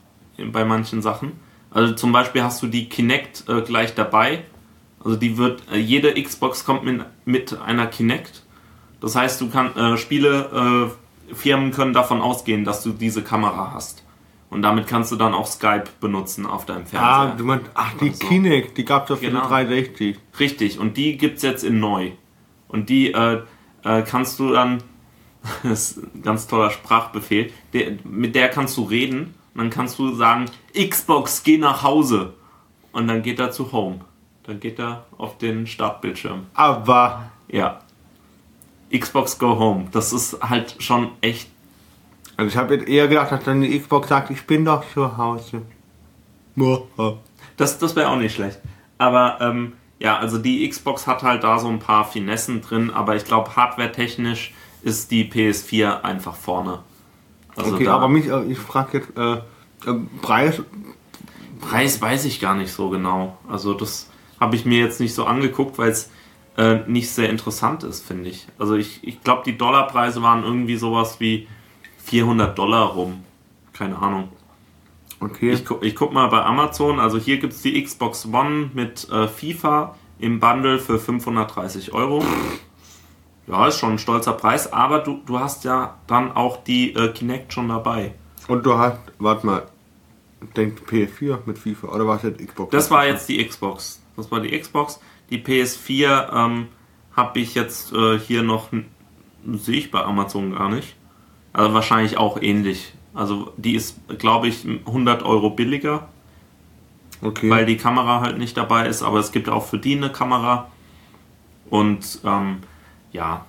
bei 0.52 0.64
manchen 0.64 1.02
Sachen. 1.02 1.32
Also 1.70 1.94
zum 1.94 2.12
Beispiel 2.12 2.42
hast 2.42 2.62
du 2.62 2.68
die 2.68 2.88
Kinect 2.88 3.44
äh, 3.48 3.62
gleich 3.62 3.94
dabei. 3.94 4.44
Also 5.04 5.16
die 5.16 5.36
wird, 5.36 5.62
äh, 5.70 5.78
jede 5.78 6.14
Xbox 6.22 6.64
kommt 6.64 6.84
mit, 6.84 7.04
mit 7.24 7.60
einer 7.60 7.86
Kinect. 7.88 8.44
Das 9.06 9.14
heißt, 9.14 9.40
du 9.40 9.48
kannst 9.48 9.76
äh, 9.76 9.96
Spiele, 9.96 10.90
äh, 11.30 11.34
Firmen 11.34 11.70
können 11.70 11.92
davon 11.92 12.20
ausgehen, 12.20 12.64
dass 12.64 12.82
du 12.82 12.90
diese 12.90 13.22
Kamera 13.22 13.70
hast. 13.72 14.02
Und 14.50 14.62
damit 14.62 14.88
kannst 14.88 15.12
du 15.12 15.16
dann 15.16 15.32
auch 15.32 15.46
Skype 15.46 15.84
benutzen 16.00 16.44
auf 16.44 16.66
deinem 16.66 16.82
Ah, 16.82 16.86
Fernseher. 17.26 17.36
du 17.36 17.44
meinst, 17.44 17.66
ach, 17.74 17.92
die 18.00 18.08
Also. 18.08 18.26
Kinect, 18.26 18.76
die 18.78 18.84
gab 18.84 19.04
es 19.04 19.12
auf 19.12 19.20
Genau. 19.20 19.40
genau. 19.42 19.48
360. 19.48 20.18
Richtig, 20.40 20.78
und 20.80 20.96
die 20.96 21.16
gibt's 21.16 21.42
jetzt 21.42 21.62
in 21.62 21.78
neu. 21.78 22.12
Und 22.68 22.88
die 22.88 23.12
äh, 23.12 23.42
äh, 23.84 24.02
kannst 24.02 24.40
du 24.40 24.52
dann, 24.52 24.82
das 25.62 25.92
ist 25.92 25.98
ein 26.14 26.22
ganz 26.22 26.48
toller 26.48 26.70
Sprachbefehl, 26.70 27.52
der, 27.72 27.92
mit 28.02 28.34
der 28.34 28.48
kannst 28.48 28.76
du 28.76 28.82
reden 28.82 29.34
und 29.54 29.58
dann 29.60 29.70
kannst 29.70 30.00
du 30.00 30.14
sagen, 30.16 30.46
Xbox, 30.74 31.44
geh 31.44 31.58
nach 31.58 31.84
Hause. 31.84 32.34
Und 32.90 33.06
dann 33.06 33.22
geht 33.22 33.38
er 33.38 33.52
zu 33.52 33.70
Home. 33.70 34.00
Dann 34.44 34.58
geht 34.58 34.78
er 34.80 35.06
auf 35.16 35.38
den 35.38 35.66
Startbildschirm. 35.68 36.46
Aber, 36.54 37.30
Ja. 37.48 37.80
Xbox 38.92 39.38
Go 39.38 39.58
Home. 39.58 39.88
Das 39.92 40.12
ist 40.12 40.38
halt 40.40 40.76
schon 40.78 41.10
echt. 41.20 41.48
also 42.36 42.48
ich 42.48 42.56
habe 42.56 42.74
jetzt 42.74 42.88
eher 42.88 43.08
gedacht, 43.08 43.32
dass 43.32 43.44
dann 43.44 43.60
die 43.60 43.78
Xbox 43.78 44.08
sagt, 44.08 44.30
ich 44.30 44.46
bin 44.46 44.64
doch 44.64 44.84
zu 44.92 45.16
Hause. 45.16 45.62
Das, 47.56 47.78
das 47.78 47.96
wäre 47.96 48.08
auch 48.08 48.16
nicht 48.16 48.34
schlecht. 48.34 48.60
Aber 48.98 49.38
ähm, 49.40 49.74
ja, 49.98 50.18
also 50.18 50.38
die 50.38 50.68
Xbox 50.68 51.06
hat 51.06 51.22
halt 51.22 51.44
da 51.44 51.58
so 51.58 51.68
ein 51.68 51.78
paar 51.78 52.04
Finessen 52.04 52.60
drin, 52.60 52.90
aber 52.90 53.16
ich 53.16 53.24
glaube, 53.24 53.56
hardware-technisch 53.56 54.52
ist 54.82 55.10
die 55.10 55.24
PS4 55.30 56.02
einfach 56.02 56.34
vorne. 56.34 56.80
Also 57.56 57.74
Okay, 57.74 57.88
aber 57.88 58.08
mich, 58.08 58.28
äh, 58.28 58.44
ich 58.44 58.58
frage 58.58 58.98
jetzt, 58.98 59.16
äh, 59.16 59.36
äh, 59.90 60.00
Preis, 60.20 60.62
Preis 61.60 62.00
weiß 62.00 62.26
ich 62.26 62.40
gar 62.40 62.54
nicht 62.54 62.72
so 62.72 62.90
genau. 62.90 63.38
Also 63.48 63.74
das 63.74 64.10
habe 64.38 64.56
ich 64.56 64.66
mir 64.66 64.78
jetzt 64.78 65.00
nicht 65.00 65.14
so 65.14 65.24
angeguckt, 65.24 65.78
weil 65.78 65.90
es 65.90 66.10
äh, 66.56 66.80
nicht 66.86 67.10
sehr 67.10 67.28
interessant 67.30 67.82
ist, 67.82 68.04
finde 68.04 68.30
ich. 68.30 68.46
Also 68.58 68.74
ich, 68.76 69.00
ich 69.02 69.22
glaube, 69.22 69.42
die 69.44 69.58
Dollarpreise 69.58 70.22
waren 70.22 70.42
irgendwie 70.42 70.76
sowas 70.76 71.20
wie 71.20 71.48
400 72.04 72.56
Dollar 72.56 72.92
rum. 72.92 73.24
Keine 73.72 73.98
Ahnung. 73.98 74.28
okay. 75.20 75.52
Ich, 75.52 75.64
gu 75.64 75.76
ich 75.82 75.94
guck 75.94 76.12
mal 76.12 76.28
bei 76.28 76.42
Amazon. 76.42 76.98
Also 76.98 77.18
hier 77.18 77.38
gibt 77.38 77.52
es 77.52 77.62
die 77.62 77.82
Xbox 77.82 78.26
One 78.26 78.70
mit 78.72 79.08
äh, 79.10 79.28
FIFA 79.28 79.96
im 80.18 80.40
Bundle 80.40 80.78
für 80.78 80.98
530 80.98 81.92
Euro. 81.92 82.24
Ja, 83.46 83.68
ist 83.68 83.78
schon 83.78 83.92
ein 83.92 83.98
stolzer 83.98 84.32
Preis, 84.32 84.72
aber 84.72 85.00
du, 85.00 85.20
du 85.24 85.38
hast 85.38 85.64
ja 85.64 85.98
dann 86.06 86.32
auch 86.32 86.64
die 86.64 86.94
äh, 86.94 87.12
Kinect 87.12 87.52
schon 87.52 87.68
dabei. 87.68 88.14
Und 88.48 88.64
du 88.66 88.76
hast, 88.76 88.98
warte 89.18 89.46
mal, 89.46 89.66
denkt 90.56 90.88
PS4 90.88 91.38
mit 91.46 91.58
FIFA 91.58 91.88
oder 91.88 92.06
was 92.06 92.22
jetzt 92.22 92.44
Xbox? 92.44 92.70
Das 92.70 92.90
war 92.90 93.06
jetzt 93.06 93.28
die 93.28 93.44
Xbox. 93.44 94.02
Das 94.16 94.30
war 94.30 94.40
die 94.40 94.58
Xbox. 94.58 95.00
Die 95.30 95.38
PS4 95.38 96.32
ähm, 96.32 96.68
habe 97.14 97.38
ich 97.40 97.54
jetzt 97.54 97.92
äh, 97.92 98.18
hier 98.18 98.42
noch 98.42 98.70
sehe 99.54 99.78
ich 99.78 99.90
bei 99.90 100.02
Amazon 100.02 100.54
gar 100.54 100.68
nicht. 100.68 100.96
Also 101.52 101.72
wahrscheinlich 101.72 102.18
auch 102.18 102.40
ähnlich. 102.40 102.92
Also 103.14 103.52
die 103.56 103.74
ist, 103.74 103.96
glaube 104.18 104.48
ich, 104.48 104.64
100 104.66 105.22
Euro 105.22 105.50
billiger, 105.50 106.08
Okay. 107.22 107.48
weil 107.48 107.64
die 107.64 107.76
Kamera 107.78 108.20
halt 108.20 108.38
nicht 108.38 108.56
dabei 108.56 108.86
ist. 108.88 109.02
Aber 109.02 109.18
es 109.18 109.32
gibt 109.32 109.48
auch 109.48 109.64
für 109.64 109.78
die 109.78 109.96
eine 109.96 110.10
Kamera. 110.10 110.70
Und 111.70 112.20
ähm, 112.24 112.58
ja, 113.12 113.46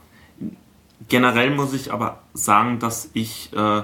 generell 1.10 1.52
muss 1.54 1.74
ich 1.74 1.92
aber 1.92 2.22
sagen, 2.34 2.80
dass 2.80 3.10
ich 3.14 3.52
äh, 3.54 3.84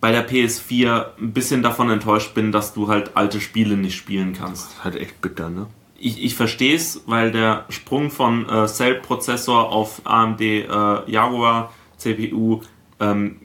bei 0.00 0.12
der 0.12 0.28
PS4 0.28 1.16
ein 1.18 1.32
bisschen 1.32 1.62
davon 1.62 1.88
enttäuscht 1.90 2.34
bin, 2.34 2.52
dass 2.52 2.74
du 2.74 2.88
halt 2.88 3.16
alte 3.16 3.40
Spiele 3.40 3.76
nicht 3.76 3.96
spielen 3.96 4.34
kannst. 4.34 4.66
das 4.66 4.72
ist 4.74 4.84
halt 4.84 4.96
echt 4.96 5.20
bitter, 5.20 5.48
ne? 5.48 5.66
Ich, 6.06 6.22
ich 6.22 6.36
verstehe 6.36 6.76
es, 6.76 7.02
weil 7.06 7.32
der 7.32 7.64
Sprung 7.68 8.12
von 8.12 8.48
äh, 8.48 8.68
Cell-Prozessor 8.68 9.72
auf 9.72 10.02
AMD 10.04 10.40
äh, 10.40 10.64
Jaguar 11.10 11.72
CPU 11.96 12.60
ähm, 13.00 13.40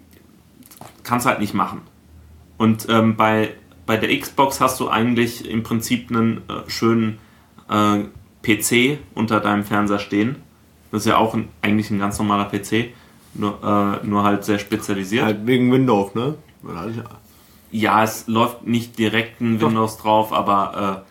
kannst 1.01 1.25
halt 1.25 1.39
nicht 1.39 1.55
machen. 1.55 1.81
Und 2.59 2.85
ähm, 2.87 3.15
bei, 3.15 3.55
bei 3.87 3.97
der 3.97 4.15
Xbox 4.15 4.61
hast 4.61 4.79
du 4.79 4.89
eigentlich 4.89 5.49
im 5.49 5.63
Prinzip 5.63 6.11
einen 6.11 6.43
äh, 6.47 6.69
schönen 6.69 7.17
äh, 7.67 8.03
PC 8.43 8.99
unter 9.15 9.39
deinem 9.39 9.63
Fernseher 9.63 9.97
stehen. 9.97 10.35
Das 10.91 11.01
ist 11.01 11.07
ja 11.07 11.17
auch 11.17 11.33
ein, 11.33 11.47
eigentlich 11.63 11.89
ein 11.89 11.97
ganz 11.97 12.19
normaler 12.19 12.45
PC, 12.45 12.93
nur, 13.33 13.57
äh, 14.03 14.05
nur 14.05 14.21
halt 14.21 14.45
sehr 14.45 14.59
spezialisiert. 14.59 15.25
Halt 15.25 15.47
wegen 15.47 15.71
Windows, 15.71 16.13
ne? 16.13 16.35
Ja, 17.71 18.03
es 18.03 18.27
läuft 18.27 18.67
nicht 18.67 18.99
direkt 18.99 19.41
ein 19.41 19.57
Doch. 19.57 19.67
Windows 19.67 19.97
drauf, 19.97 20.31
aber 20.31 21.05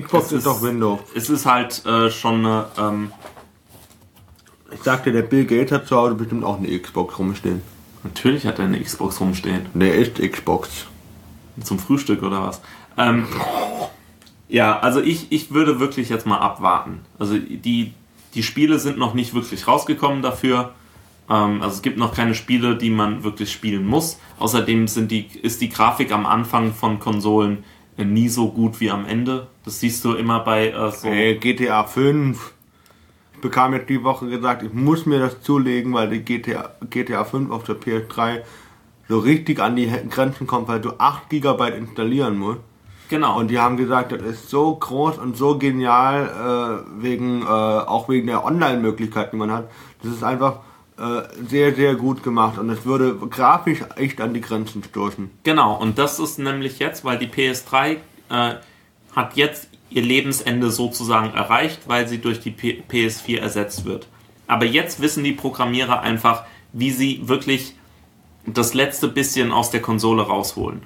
Xbox 0.00 0.26
ist 0.26 0.32
ist- 0.32 0.46
doch 0.46 0.62
Windows. 0.62 1.00
es 1.14 1.30
ist 1.30 1.46
halt 1.46 1.84
äh, 1.86 2.10
schon 2.10 2.44
eine. 2.46 2.66
Ähm, 2.78 3.12
Ich 4.72 4.82
sagte, 4.82 5.12
der 5.12 5.22
Bill 5.22 5.44
Gates 5.44 5.72
hat 5.72 5.86
zu 5.86 5.96
Hause 5.96 6.14
bestimmt 6.14 6.44
auch 6.44 6.58
eine 6.58 6.78
Xbox 6.78 7.18
rumstehen. 7.18 7.62
natürlich 8.02 8.46
hat 8.46 8.58
er 8.58 8.64
eine 8.66 8.80
Xbox 8.80 9.20
rumstehen. 9.20 9.66
Der 9.74 9.94
ist 9.94 10.16
Xbox. 10.20 10.86
Zum 11.62 11.78
Frühstück 11.78 12.22
oder 12.24 12.42
was? 12.42 12.60
Ähm, 12.96 13.26
ja, 14.48 14.78
also 14.80 15.00
ich, 15.00 15.30
ich 15.30 15.52
würde 15.52 15.78
wirklich 15.78 16.08
jetzt 16.08 16.26
mal 16.26 16.38
abwarten. 16.38 17.00
Also 17.18 17.38
die, 17.38 17.92
die 18.34 18.42
Spiele 18.42 18.78
sind 18.80 18.98
noch 18.98 19.14
nicht 19.14 19.34
wirklich 19.34 19.66
rausgekommen 19.68 20.20
dafür. 20.22 20.72
Ähm, 21.30 21.62
also 21.62 21.76
es 21.76 21.82
gibt 21.82 21.96
noch 21.96 22.12
keine 22.14 22.34
Spiele, 22.34 22.76
die 22.76 22.90
man 22.90 23.22
wirklich 23.22 23.52
spielen 23.52 23.86
muss. 23.86 24.18
Außerdem 24.40 24.88
sind 24.88 25.10
die, 25.12 25.26
ist 25.42 25.60
die 25.60 25.68
Grafik 25.68 26.10
am 26.12 26.26
Anfang 26.26 26.72
von 26.74 26.98
Konsolen 26.98 27.62
nie 27.96 28.28
so 28.28 28.50
gut 28.50 28.80
wie 28.80 28.90
am 28.90 29.06
Ende. 29.06 29.46
Das 29.64 29.80
siehst 29.80 30.04
du 30.04 30.14
immer 30.14 30.40
bei 30.40 30.70
äh, 30.70 30.90
so. 30.90 31.08
Ey, 31.08 31.36
GTA 31.36 31.84
5. 31.84 32.52
Ich 33.34 33.40
bekam 33.40 33.74
jetzt 33.74 33.88
die 33.88 34.02
Woche 34.02 34.26
gesagt, 34.26 34.62
ich 34.62 34.72
muss 34.72 35.06
mir 35.06 35.18
das 35.18 35.40
zulegen, 35.42 35.92
weil 35.92 36.08
die 36.08 36.20
GTA, 36.20 36.70
GTA 36.90 37.24
5 37.24 37.50
auf 37.50 37.64
der 37.64 37.76
PS3 37.76 38.40
so 39.08 39.18
richtig 39.18 39.60
an 39.60 39.76
die 39.76 39.90
Grenzen 40.10 40.46
kommt, 40.46 40.68
weil 40.68 40.80
du 40.80 40.92
8 40.98 41.28
GB 41.28 41.76
installieren 41.76 42.38
musst. 42.38 42.60
Genau. 43.10 43.38
Und 43.38 43.48
die 43.48 43.58
haben 43.58 43.76
gesagt, 43.76 44.12
das 44.12 44.22
ist 44.22 44.50
so 44.50 44.74
groß 44.74 45.18
und 45.18 45.36
so 45.36 45.58
genial, 45.58 46.84
äh, 46.98 47.02
wegen, 47.02 47.42
äh, 47.42 47.44
auch 47.44 48.08
wegen 48.08 48.26
der 48.26 48.44
Online-Möglichkeiten, 48.44 49.32
die 49.32 49.36
man 49.36 49.52
hat. 49.52 49.70
Das 50.02 50.12
ist 50.12 50.24
einfach 50.24 50.54
äh, 50.54 50.58
sehr, 51.48 51.74
sehr 51.74 51.96
gut 51.96 52.22
gemacht 52.22 52.58
und 52.58 52.70
es 52.70 52.84
würde 52.84 53.16
grafisch 53.16 53.80
echt 53.96 54.20
an 54.20 54.32
die 54.32 54.40
Grenzen 54.40 54.82
stoßen. 54.84 55.30
Genau, 55.42 55.76
und 55.76 55.98
das 55.98 56.18
ist 56.18 56.38
nämlich 56.38 56.78
jetzt, 56.78 57.04
weil 57.04 57.18
die 57.18 57.26
PS3 57.26 57.96
äh, 58.30 58.54
hat 59.14 59.36
jetzt 59.36 59.68
ihr 59.90 60.02
Lebensende 60.02 60.70
sozusagen 60.70 61.34
erreicht, 61.34 61.82
weil 61.86 62.06
sie 62.06 62.18
durch 62.18 62.40
die 62.40 62.50
P 62.50 62.82
PS4 62.88 63.38
ersetzt 63.38 63.84
wird. 63.84 64.06
Aber 64.46 64.66
jetzt 64.66 65.00
wissen 65.00 65.24
die 65.24 65.32
Programmierer 65.32 66.00
einfach, 66.00 66.44
wie 66.72 66.90
sie 66.90 67.28
wirklich 67.28 67.74
das 68.46 68.74
letzte 68.74 69.08
bisschen 69.08 69.52
aus 69.52 69.70
der 69.70 69.80
Konsole 69.80 70.22
rausholen. 70.22 70.82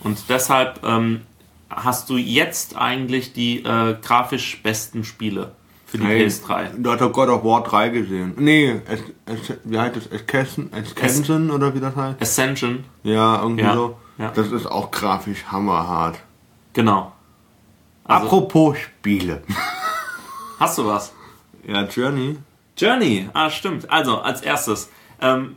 Und 0.00 0.18
deshalb 0.28 0.84
ähm, 0.84 1.22
hast 1.68 2.10
du 2.10 2.16
jetzt 2.16 2.76
eigentlich 2.76 3.32
die 3.32 3.64
äh, 3.64 3.96
grafisch 4.00 4.62
besten 4.62 5.04
Spiele 5.04 5.54
für 5.92 5.98
die 5.98 6.04
Hey, 6.06 6.24
PS3. 6.26 6.70
Du 6.82 6.90
hast 6.90 7.00
doch 7.02 7.12
God 7.12 7.28
of 7.28 7.44
War 7.44 7.62
3 7.62 7.90
gesehen. 7.90 8.32
Nee, 8.38 8.80
es, 8.88 9.00
es, 9.26 9.56
wie 9.64 9.78
heißt 9.78 9.94
das? 9.96 10.10
Ascension, 10.10 10.70
Ascension 10.72 11.50
oder 11.50 11.74
wie 11.74 11.80
das 11.80 11.94
heißt? 11.94 12.20
Ascension, 12.22 12.84
Ja, 13.02 13.42
irgendwie 13.42 13.62
Ja, 13.62 13.74
so. 13.74 13.96
ja. 14.16 14.30
Das 14.34 14.50
ist 14.50 14.64
auch 14.66 14.90
grafisch 14.90 15.44
hammerhart. 15.44 16.18
genau. 16.72 17.12
Also, 18.04 18.26
Apropos 18.26 18.78
Spiele. 18.78 19.42
hast 20.58 20.78
du 20.78 20.86
was? 20.86 21.12
Ja, 21.66 21.84
Journey. 21.84 22.36
Journey, 22.76 23.28
ah 23.34 23.48
stimmt. 23.50 23.88
Also 23.90 24.18
als 24.18 24.40
erstes, 24.40 24.90
ähm, 25.20 25.56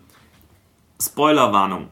Spoilerwarnung. 1.02 1.88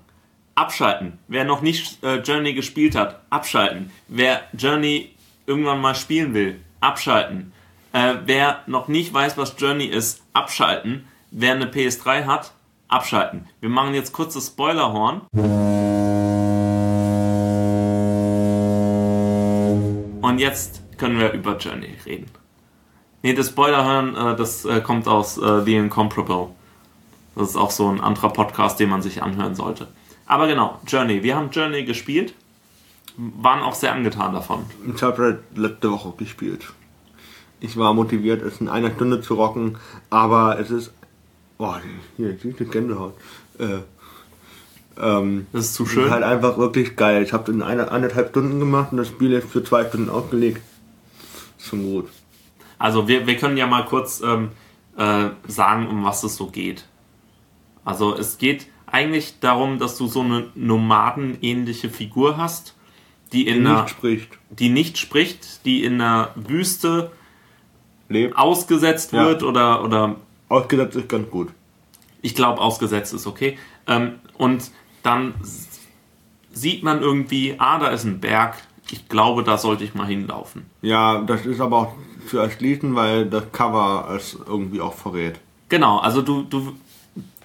Abschalten. 0.55 1.17
Wer 1.27 1.45
noch 1.45 1.61
nicht 1.61 2.03
äh, 2.03 2.17
Journey 2.17 2.53
gespielt 2.53 2.95
hat, 2.95 3.21
abschalten. 3.31 3.89
Wer 4.07 4.41
Journey 4.55 5.09
irgendwann 5.47 5.81
mal 5.81 5.95
spielen 5.95 6.33
will, 6.35 6.59
abschalten. 6.79 7.51
Äh, 7.93 8.15
wer 8.25 8.63
noch 8.65 8.87
nicht 8.87 9.13
weiß, 9.13 9.37
was 9.37 9.55
Journey 9.57 9.85
ist, 9.85 10.23
abschalten. 10.33 11.07
Wer 11.29 11.53
eine 11.53 11.67
PS3 11.67 12.25
hat, 12.25 12.53
abschalten. 12.87 13.47
Wir 13.59 13.69
machen 13.69 13.93
jetzt 13.93 14.13
kurz 14.13 14.33
das 14.33 14.47
Spoilerhorn. 14.47 15.21
Und 20.21 20.39
jetzt 20.39 20.81
können 20.97 21.19
wir 21.19 21.33
über 21.33 21.57
Journey 21.57 21.95
reden. 22.03 22.31
Nee, 23.21 23.35
das 23.35 23.49
Spoilerhorn, 23.49 24.15
äh, 24.15 24.35
das 24.35 24.65
äh, 24.65 24.81
kommt 24.81 25.07
aus 25.07 25.37
äh, 25.37 25.63
The 25.63 25.75
Incomparable. 25.75 26.49
Das 27.35 27.49
ist 27.49 27.55
auch 27.55 27.71
so 27.71 27.87
ein 27.89 28.01
anderer 28.01 28.29
Podcast, 28.29 28.79
den 28.79 28.89
man 28.89 29.03
sich 29.03 29.21
anhören 29.21 29.53
sollte. 29.53 29.87
Aber 30.25 30.47
genau, 30.47 30.79
Journey. 30.87 31.21
Wir 31.21 31.35
haben 31.35 31.51
Journey 31.51 31.83
gespielt, 31.83 32.33
waren 33.17 33.61
auch 33.61 33.75
sehr 33.75 33.91
angetan 33.91 34.33
davon. 34.33 34.65
Ich 34.95 35.03
habe 35.03 35.43
letzte 35.55 35.91
Woche 35.91 36.13
gespielt. 36.17 36.73
Ich 37.63 37.77
war 37.77 37.93
motiviert, 37.93 38.41
es 38.41 38.59
in 38.59 38.67
einer 38.67 38.91
Stunde 38.91 39.21
zu 39.21 39.35
rocken, 39.35 39.77
aber 40.09 40.59
es 40.59 40.69
ist. 40.69 40.91
Boah, 41.57 41.79
hier, 42.17 42.33
du 42.33 42.51
Gänsehaut. 42.65 43.13
Äh, 43.57 43.77
ähm, 45.01 45.47
Das 45.53 45.65
ist 45.65 45.75
zu 45.75 45.83
es 45.83 45.91
schön. 45.91 46.05
ist 46.05 46.11
halt 46.11 46.23
einfach 46.23 46.57
wirklich 46.57 46.97
geil. 46.97 47.23
Ich 47.23 47.31
habe 47.31 47.51
in 47.53 47.61
einer, 47.61 47.89
eineinhalb 47.91 48.29
Stunden 48.31 48.59
gemacht 48.59 48.91
und 48.91 48.97
das 48.97 49.07
Spiel 49.07 49.31
ist 49.31 49.49
für 49.49 49.63
zwei 49.63 49.85
Stunden 49.85 50.09
aufgelegt. 50.09 50.61
Schon 51.57 51.83
gut. 51.83 52.09
Also 52.77 53.07
wir, 53.07 53.25
wir 53.27 53.37
können 53.37 53.55
ja 53.55 53.65
mal 53.65 53.85
kurz 53.85 54.21
ähm, 54.21 54.49
äh, 54.97 55.29
sagen, 55.47 55.87
um 55.87 56.03
was 56.03 56.23
es 56.23 56.35
so 56.35 56.47
geht. 56.47 56.85
Also 57.85 58.13
es 58.17 58.37
geht 58.37 58.67
eigentlich 58.87 59.39
darum, 59.39 59.79
dass 59.79 59.97
du 59.97 60.07
so 60.07 60.19
eine 60.21 60.47
nomadenähnliche 60.55 61.89
Figur 61.89 62.35
hast, 62.35 62.75
die 63.31 63.47
in 63.47 63.61
Die 63.63 63.69
einer, 63.69 63.83
nicht 63.83 63.89
spricht. 63.91 64.29
die 64.49 64.69
nicht 64.69 64.97
spricht, 64.97 65.65
die 65.65 65.83
in 65.85 66.01
einer 66.01 66.31
Wüste 66.35 67.11
Lebt. 68.09 68.37
ausgesetzt 68.37 69.13
Ja. 69.13 69.25
wird 69.25 69.43
oder, 69.43 69.83
oder 69.83 70.15
Ausgesetzt 70.49 70.95
ist 70.95 71.09
ganz 71.09 71.29
gut. 71.29 71.49
ich 72.21 72.35
glaube 72.35 72.61
ausgesetzt 72.61 73.13
ist 73.13 73.25
okay. 73.27 73.57
Ähm, 73.87 74.19
und 74.37 74.71
dann 75.01 75.33
sieht 76.51 76.83
man 76.83 77.01
irgendwie, 77.01 77.55
ah, 77.57 77.79
da 77.79 77.87
ist 77.87 78.03
ein 78.03 78.19
Berg. 78.19 78.55
Ich 78.91 79.09
glaube, 79.09 79.43
da 79.43 79.57
sollte 79.57 79.83
ich 79.83 79.95
mal 79.95 80.05
hinlaufen. 80.05 80.65
Ja, 80.81 81.21
das 81.21 81.45
ist 81.45 81.59
aber 81.59 81.77
auch 81.77 81.93
zu 82.29 82.37
erschließen, 82.37 82.95
weil 82.95 83.25
das 83.25 83.51
Cover 83.51 84.09
es 84.15 84.37
irgendwie 84.47 84.79
auch 84.81 84.93
verrät. 84.93 85.39
Genau, 85.69 85.97
also 85.97 86.21
du, 86.21 86.43
du, 86.43 86.73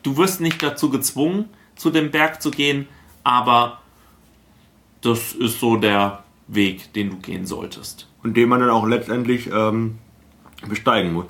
du 0.02 0.16
wirst 0.16 0.40
nicht 0.40 0.62
dazu 0.62 0.90
gezwungen, 0.90 1.46
zu 1.76 1.90
dem 1.90 2.10
Berg 2.10 2.42
zu 2.42 2.50
gehen, 2.50 2.86
aber 3.24 3.78
das 5.00 5.32
ist 5.32 5.60
so 5.60 5.76
der 5.76 6.22
Weg, 6.48 6.92
den 6.92 7.10
du 7.10 7.16
gehen 7.16 7.46
solltest. 7.46 8.06
Und 8.22 8.36
den 8.36 8.48
man 8.48 8.60
dann 8.60 8.70
auch 8.70 8.86
letztendlich 8.86 9.48
ähm, 9.50 9.98
besteigen 10.66 11.12
muss. 11.12 11.26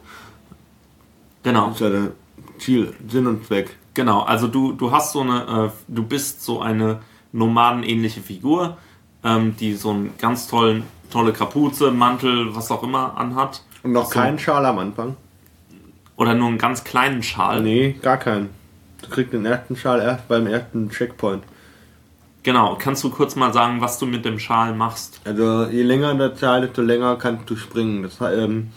Genau, 1.42 1.66
Das 1.68 1.74
ist 1.76 1.80
ja 1.80 1.90
der 1.90 2.10
Ziel, 2.58 2.94
Sinn 3.08 3.26
und 3.26 3.46
Zweck. 3.46 3.76
genau. 3.94 4.22
Also 4.22 4.48
du, 4.48 4.72
du 4.72 4.90
hast 4.90 5.12
so 5.12 5.20
eine, 5.20 5.70
äh, 5.70 5.70
du 5.88 6.02
bist 6.02 6.42
so 6.42 6.60
eine 6.60 7.00
nomadenähnliche 7.32 8.20
Figur, 8.20 8.76
ähm, 9.24 9.56
die 9.58 9.74
so 9.74 9.90
einen 9.90 10.12
ganz 10.18 10.48
tollen, 10.48 10.82
tolle 11.10 11.32
Kapuze, 11.32 11.90
Mantel, 11.90 12.54
was 12.54 12.70
auch 12.70 12.82
immer 12.82 13.16
anhat. 13.16 13.62
Und 13.82 13.92
noch 13.92 14.06
So. 14.06 14.10
keinen 14.18 14.38
Schal 14.38 14.64
am 14.66 14.78
Anfang? 14.78 15.16
Oder 16.16 16.34
nur 16.34 16.48
einen 16.48 16.58
ganz 16.58 16.82
kleinen 16.82 17.22
Schal. 17.22 17.62
Nee, 17.62 17.96
gar 18.02 18.16
keinen. 18.16 18.50
Du 19.02 19.08
kriegst 19.08 19.32
den 19.32 19.46
ersten 19.46 19.76
Schal 19.76 20.00
erst 20.00 20.26
beim 20.26 20.46
ersten 20.48 20.90
Checkpoint. 20.90 21.44
Genau, 22.42 22.76
kannst 22.76 23.04
du 23.04 23.10
kurz 23.10 23.36
mal 23.36 23.52
sagen, 23.52 23.80
was 23.80 23.98
du 23.98 24.06
mit 24.06 24.24
dem 24.24 24.38
Schal 24.40 24.74
machst? 24.74 25.20
Also 25.24 25.66
je 25.66 25.82
länger 25.82 26.14
der 26.14 26.34
Schal, 26.36 26.62
desto 26.62 26.82
länger 26.82 27.14
kannst 27.16 27.48
du 27.48 27.54
springen. 27.56 28.02
Das, 28.02 28.18
ähm, 28.20 28.70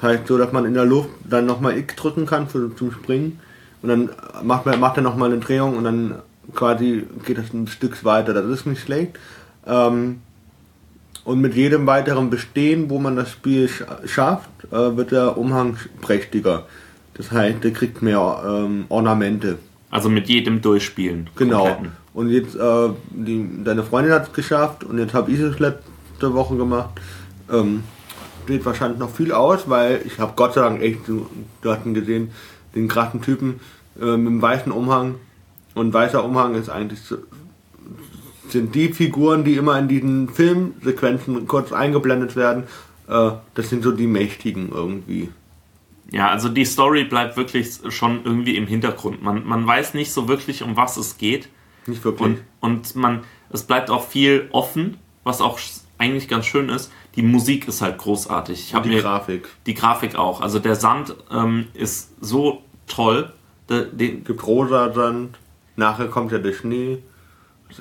das 0.00 0.10
heißt 0.10 0.26
so, 0.26 0.38
dass 0.38 0.52
man 0.52 0.64
in 0.64 0.74
der 0.74 0.84
Luft 0.84 1.10
dann 1.24 1.46
nochmal 1.46 1.76
X 1.78 1.96
drücken 1.96 2.26
kann 2.26 2.48
für, 2.48 2.74
zum 2.76 2.92
Springen. 2.92 3.40
Und 3.82 3.88
dann 3.88 4.10
macht, 4.42 4.66
man, 4.66 4.78
macht 4.80 4.96
er 4.96 5.02
nochmal 5.02 5.30
eine 5.30 5.40
Drehung 5.40 5.76
und 5.76 5.84
dann 5.84 6.16
quasi 6.54 7.04
geht 7.24 7.38
das 7.38 7.52
ein 7.52 7.66
Stück 7.66 8.04
weiter. 8.04 8.34
Das 8.34 8.46
ist 8.46 8.66
nicht 8.66 8.82
schlecht. 8.82 9.18
Ähm, 9.66 10.20
und 11.24 11.40
mit 11.40 11.54
jedem 11.54 11.86
weiteren 11.86 12.30
Bestehen, 12.30 12.88
wo 12.88 12.98
man 12.98 13.16
das 13.16 13.30
Spiel 13.30 13.68
sch 13.68 13.84
schafft, 14.06 14.50
äh, 14.70 14.96
wird 14.96 15.10
der 15.12 15.36
Umhang 15.36 15.76
prächtiger. 16.00 16.66
Das 17.14 17.32
heißt, 17.32 17.64
der 17.64 17.72
kriegt 17.72 18.02
mehr 18.02 18.42
ähm, 18.46 18.84
Ornamente. 18.88 19.58
Also 19.90 20.08
mit 20.08 20.28
jedem 20.28 20.60
Durchspielen. 20.60 21.30
Genau. 21.36 21.64
kompletten. 21.64 21.92
Und 22.12 22.30
jetzt, 22.30 22.54
äh, 22.54 22.88
die, 23.10 23.62
deine 23.64 23.82
Freundin 23.82 24.12
hat 24.12 24.28
es 24.28 24.32
geschafft 24.32 24.84
und 24.84 24.98
jetzt 24.98 25.14
habe 25.14 25.30
ich 25.32 25.40
es 25.40 25.58
letzte 25.58 26.32
Woche 26.34 26.56
gemacht. 26.56 26.90
Ähm, 27.50 27.82
steht 28.46 28.64
wahrscheinlich 28.64 29.00
noch 29.00 29.10
viel 29.10 29.32
aus, 29.32 29.68
weil 29.68 30.02
ich 30.06 30.20
habe 30.20 30.34
Gott 30.36 30.54
sei 30.54 30.60
Dank 30.60 30.80
echt, 30.80 31.00
ihn 31.08 31.94
gesehen, 31.94 32.30
den 32.76 32.86
krassen 32.86 33.20
Typen 33.20 33.60
äh, 34.00 34.16
mit 34.16 34.28
dem 34.28 34.42
weißen 34.42 34.70
Umhang. 34.70 35.16
Und 35.74 35.92
weißer 35.92 36.24
Umhang 36.24 36.54
ist 36.54 36.68
eigentlich 36.70 37.00
so, 37.00 37.18
sind 38.48 38.74
die 38.76 38.92
Figuren, 38.92 39.42
die 39.42 39.54
immer 39.54 39.76
in 39.78 39.88
diesen 39.88 40.28
Filmsequenzen 40.28 41.48
kurz 41.48 41.72
eingeblendet 41.72 42.36
werden. 42.36 42.64
Äh, 43.08 43.32
das 43.54 43.68
sind 43.68 43.82
so 43.82 43.90
die 43.90 44.06
Mächtigen 44.06 44.70
irgendwie. 44.70 45.28
Ja, 46.12 46.30
also 46.30 46.48
die 46.48 46.64
Story 46.64 47.02
bleibt 47.02 47.36
wirklich 47.36 47.68
schon 47.88 48.24
irgendwie 48.24 48.56
im 48.56 48.68
Hintergrund. 48.68 49.24
Man, 49.24 49.44
man 49.44 49.66
weiß 49.66 49.94
nicht 49.94 50.12
so 50.12 50.28
wirklich, 50.28 50.62
um 50.62 50.76
was 50.76 50.96
es 50.96 51.18
geht. 51.18 51.48
Nicht 51.86 52.04
wirklich. 52.04 52.28
Und, 52.28 52.40
und 52.60 52.94
man, 52.94 53.24
es 53.50 53.64
bleibt 53.64 53.90
auch 53.90 54.06
viel 54.06 54.48
offen, 54.52 54.98
was 55.24 55.40
auch 55.40 55.58
eigentlich 55.98 56.28
ganz 56.28 56.46
schön 56.46 56.68
ist. 56.68 56.92
Die 57.16 57.22
Musik 57.22 57.66
ist 57.66 57.80
halt 57.80 57.98
großartig. 57.98 58.60
Ich 58.60 58.74
habe 58.74 58.88
die 58.88 58.98
Grafik. 58.98 59.48
die 59.66 59.74
Grafik 59.74 60.16
auch. 60.16 60.42
Also 60.42 60.58
der 60.58 60.76
Sand 60.76 61.14
ähm, 61.30 61.68
ist 61.72 62.12
so 62.20 62.62
toll. 62.86 63.32
Der, 63.68 63.82
den, 63.84 64.22
Gibt 64.22 64.46
rosa 64.46 64.92
Sand, 64.92 65.38
nachher 65.76 66.08
kommt 66.08 66.30
ja 66.30 66.38
der 66.38 66.52
Schnee. 66.52 67.02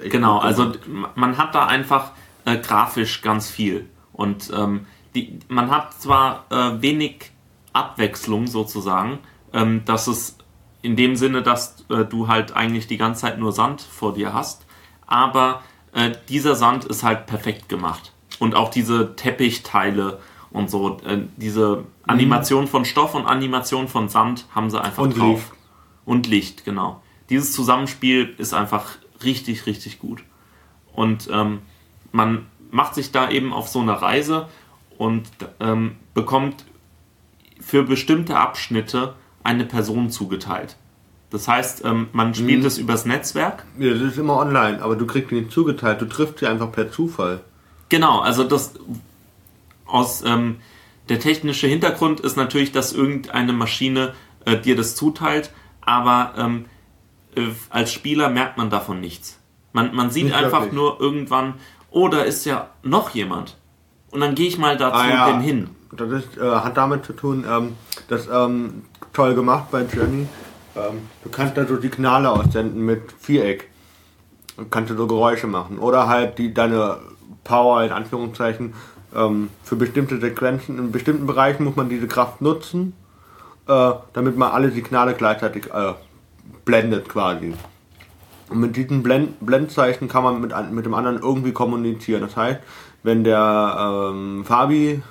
Genau, 0.03 0.39
also 0.39 0.71
man 1.15 1.37
hat 1.37 1.53
da 1.53 1.67
einfach 1.67 2.11
äh, 2.45 2.57
grafisch 2.57 3.21
ganz 3.21 3.49
viel. 3.49 3.87
Und 4.13 4.51
ähm, 4.55 4.87
die, 5.13 5.39
man 5.47 5.69
hat 5.69 5.93
zwar 6.01 6.45
äh, 6.49 6.81
wenig 6.81 7.31
Abwechslung 7.73 8.47
sozusagen, 8.47 9.19
ähm, 9.53 9.83
dass 9.85 10.07
es 10.07 10.37
in 10.81 10.95
dem 10.95 11.15
Sinne, 11.15 11.43
dass 11.43 11.85
äh, 11.89 12.05
du 12.05 12.27
halt 12.27 12.55
eigentlich 12.55 12.87
die 12.87 12.97
ganze 12.97 13.21
Zeit 13.21 13.39
nur 13.39 13.51
Sand 13.51 13.81
vor 13.81 14.13
dir 14.13 14.33
hast, 14.33 14.65
aber 15.07 15.61
äh, 15.93 16.11
dieser 16.29 16.55
Sand 16.55 16.85
ist 16.85 17.03
halt 17.03 17.25
perfekt 17.25 17.69
gemacht. 17.69 18.13
Und 18.39 18.55
auch 18.55 18.69
diese 18.69 19.15
Teppichteile 19.15 20.19
und 20.51 20.69
so, 20.69 20.97
äh, 21.05 21.19
diese 21.37 21.83
Animation 22.07 22.67
von 22.67 22.85
Stoff 22.85 23.15
und 23.15 23.25
Animation 23.25 23.87
von 23.87 24.09
Sand 24.09 24.45
haben 24.53 24.69
sie 24.69 24.81
einfach 24.81 25.03
Und 25.03 25.17
drauf. 25.17 25.39
Licht. 25.39 25.51
Und 26.05 26.27
Licht, 26.27 26.65
genau. 26.65 27.01
Dieses 27.29 27.51
Zusammenspiel 27.51 28.33
ist 28.37 28.53
einfach 28.53 28.85
richtig, 29.23 29.65
richtig 29.65 29.99
gut. 29.99 30.23
Und 30.93 31.27
ähm, 31.31 31.59
man 32.11 32.45
macht 32.71 32.95
sich 32.95 33.11
da 33.11 33.29
eben 33.29 33.51
auf 33.53 33.67
so 33.67 33.79
eine 33.79 34.01
Reise 34.01 34.47
und 34.97 35.23
ähm, 35.59 35.95
bekommt 36.13 36.65
für 37.59 37.83
bestimmte 37.83 38.37
Abschnitte 38.37 39.15
eine 39.43 39.65
Person 39.65 40.09
zugeteilt. 40.09 40.75
Das 41.31 41.47
heißt, 41.47 41.83
ähm, 41.83 42.07
man 42.13 42.33
spielt 42.33 42.61
Mhm. 42.61 42.65
es 42.67 42.77
übers 42.77 43.05
Netzwerk. 43.05 43.65
Ja, 43.79 43.91
das 43.93 44.01
ist 44.01 44.17
immer 44.17 44.37
online, 44.37 44.81
aber 44.81 44.95
du 44.95 45.05
kriegst 45.05 45.31
die 45.31 45.35
nicht 45.35 45.51
zugeteilt, 45.51 45.99
du 46.01 46.05
triffst 46.05 46.39
sie 46.39 46.47
einfach 46.47 46.71
per 46.71 46.91
Zufall. 46.91 47.41
Genau, 47.89 48.19
also 48.19 48.43
das 48.43 48.73
aus 49.85 50.23
ähm, 50.25 50.57
der 51.09 51.19
technische 51.19 51.67
Hintergrund 51.67 52.19
ist 52.19 52.35
natürlich, 52.35 52.71
dass 52.71 52.93
irgendeine 52.93 53.53
Maschine 53.53 54.13
äh, 54.45 54.57
dir 54.57 54.75
das 54.75 54.95
zuteilt, 54.95 55.51
aber 55.81 56.33
ähm, 56.37 56.65
äh, 57.35 57.41
als 57.69 57.91
Spieler 57.91 58.29
merkt 58.29 58.57
man 58.57 58.69
davon 58.69 58.99
nichts. 58.99 59.37
Man, 59.73 59.93
man 59.93 60.09
sieht 60.09 60.25
Nicht 60.25 60.35
einfach 60.35 60.61
wirklich. 60.61 60.73
nur 60.73 60.99
irgendwann, 60.99 61.55
oh, 61.91 62.07
da 62.07 62.21
ist 62.21 62.45
ja 62.45 62.69
noch 62.81 63.11
jemand. 63.11 63.57
Und 64.11 64.21
dann 64.21 64.33
gehe 64.33 64.47
ich 64.47 64.57
mal 64.57 64.77
dazu 64.77 64.97
Ah, 64.97 65.09
ja. 65.09 65.31
dem 65.31 65.41
hin. 65.41 65.69
Das 65.91 66.09
ist, 66.11 66.37
äh, 66.37 66.41
hat 66.41 66.77
damit 66.77 67.05
zu 67.05 67.13
tun, 67.13 67.45
ähm, 67.47 67.73
das 68.07 68.27
ähm, 68.31 68.83
toll 69.13 69.35
gemacht 69.35 69.65
bei 69.71 69.81
Journey. 69.83 70.27
Ähm, 70.75 71.01
du 71.24 71.29
kannst 71.29 71.55
da 71.57 71.65
so 71.65 71.79
Signale 71.79 72.29
aussenden 72.29 72.85
mit 72.85 73.13
Viereck. 73.19 73.69
Kannst 74.71 74.89
du 74.91 74.95
so 74.98 75.07
Geräusche 75.07 75.48
machen. 75.48 75.77
Oder 75.79 76.07
halt 76.07 76.37
die 76.37 76.53
deine 76.53 77.00
Power 77.46 77.84
in 77.84 77.94
Anführungszeichen 77.94 78.74
ähm, 79.16 79.50
für 79.64 79.77
bestimmte 79.77 80.20
Sequenzen. 80.20 80.77
In 80.77 80.92
bestimmten 80.92 81.25
Bereichen 81.25 81.64
muss 81.64 81.77
man 81.77 81.88
diese 81.88 82.08
Kraft 82.08 82.42
nutzen, 82.42 82.94
äh, 83.68 83.92
damit 84.12 84.38
man 84.38 84.51
alle 84.51 84.72
Signale 84.72 85.14
gleichzeitig 85.14 85.68
äh, 85.74 85.94
blendet 86.66 87.08
quasi. 87.08 87.53
Und 88.50 88.60
mit 88.60 88.75
diesen 88.75 89.01
Blend 89.01 89.40
Blendzeichen 89.40 90.08
kann 90.08 90.24
man 90.24 90.42
mit, 90.42 90.53
mit 90.72 90.86
dem 90.86 90.94
anderen 90.94 91.20
irgendwie 91.20 91.53
kommunizieren. 91.53 92.22
Das 92.22 92.36
heißt, 92.36 92.60
wenn 93.03 93.24
der 93.24 94.12
ähm, 94.12 94.44
Fabi 94.46 95.01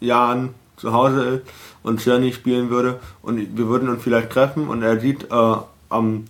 Jan 0.00 0.50
zu 0.76 0.92
Hause 0.92 1.22
ist 1.22 1.42
und 1.82 2.04
Journey 2.04 2.32
spielen 2.32 2.70
würde 2.70 2.98
und 3.22 3.56
wir 3.56 3.68
würden 3.68 3.88
uns 3.88 4.02
vielleicht 4.02 4.30
treffen 4.30 4.68
und 4.68 4.82
er 4.82 4.98
sieht 4.98 5.30
äh, 5.30 5.56
am 5.88 6.24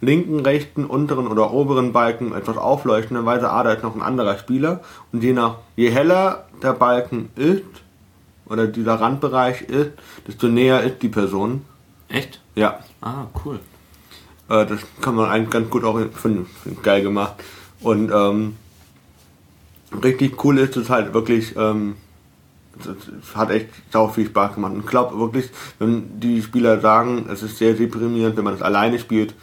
linken, 0.00 0.40
rechten, 0.40 0.86
unteren 0.86 1.26
oder 1.26 1.52
oberen 1.52 1.92
Balken 1.92 2.32
etwas 2.32 2.56
aufleuchten, 2.56 3.16
dann 3.16 3.26
weiß 3.26 3.42
er, 3.42 3.52
ah, 3.52 3.62
da 3.62 3.72
ist 3.72 3.82
noch 3.82 3.94
ein 3.94 4.02
anderer 4.02 4.38
Spieler 4.38 4.80
und 5.12 5.22
je 5.22 5.32
nach, 5.32 5.56
je 5.76 5.90
heller 5.90 6.46
der 6.62 6.72
Balken 6.72 7.28
ist 7.36 7.62
oder 8.46 8.66
dieser 8.66 8.94
Randbereich 8.94 9.62
ist, 9.62 9.90
desto 10.26 10.48
näher 10.48 10.82
ist 10.82 11.02
die 11.02 11.08
Person. 11.08 11.64
Echt? 12.08 12.40
Ja, 12.54 12.80
Ah, 13.02 13.26
cool. 13.44 13.60
äh, 14.48 14.66
das 14.66 14.80
kann 15.00 15.14
man 15.14 15.30
eigentlich 15.30 15.50
ganz 15.50 15.70
gut 15.70 15.84
auch 15.84 15.98
finden. 16.14 16.46
Find 16.62 16.82
Geil 16.82 17.02
gemacht. 17.02 17.34
Und 17.80 18.10
ähm, 18.12 18.56
richtig 20.02 20.42
cool 20.44 20.58
ist 20.58 20.76
es 20.76 20.90
halt 20.90 21.14
wirklich, 21.14 21.54
ähm, 21.56 21.96
es, 22.78 22.86
es 22.86 23.36
hat 23.36 23.50
echt 23.50 23.68
sau 23.92 24.08
viel 24.08 24.26
Spaß 24.26 24.54
gemacht. 24.54 24.72
Und 24.74 24.80
ich 24.80 24.86
glaube 24.86 25.18
wirklich, 25.18 25.50
wenn 25.78 26.20
die 26.20 26.42
Spieler 26.42 26.80
sagen, 26.80 27.26
es 27.32 27.42
ist 27.42 27.58
sehr 27.58 27.74
deprimierend, 27.74 28.36
wenn 28.36 28.44
man 28.44 28.54
das 28.54 28.62
alleine 28.62 28.98
spielt, 28.98 29.34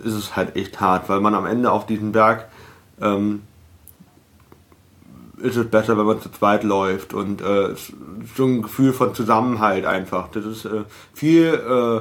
ist 0.00 0.14
es 0.14 0.36
halt 0.36 0.56
echt 0.56 0.80
hart, 0.80 1.08
weil 1.08 1.20
man 1.20 1.34
am 1.34 1.46
Ende 1.46 1.70
auf 1.70 1.86
diesen 1.86 2.12
Berg 2.12 2.48
ähm, 3.00 3.42
ist 5.38 5.56
es 5.56 5.68
besser, 5.68 5.98
wenn 5.98 6.06
man 6.06 6.20
zu 6.20 6.30
zweit 6.30 6.64
läuft 6.64 7.12
und 7.12 7.40
äh, 7.40 7.66
es 7.66 7.90
ist 7.90 8.36
so 8.36 8.44
ein 8.46 8.62
Gefühl 8.62 8.92
von 8.92 9.14
Zusammenhalt 9.14 9.84
einfach. 9.84 10.28
Das 10.28 10.44
ist 10.44 10.64
äh, 10.64 10.84
viel 11.12 11.54
äh, 11.54 12.00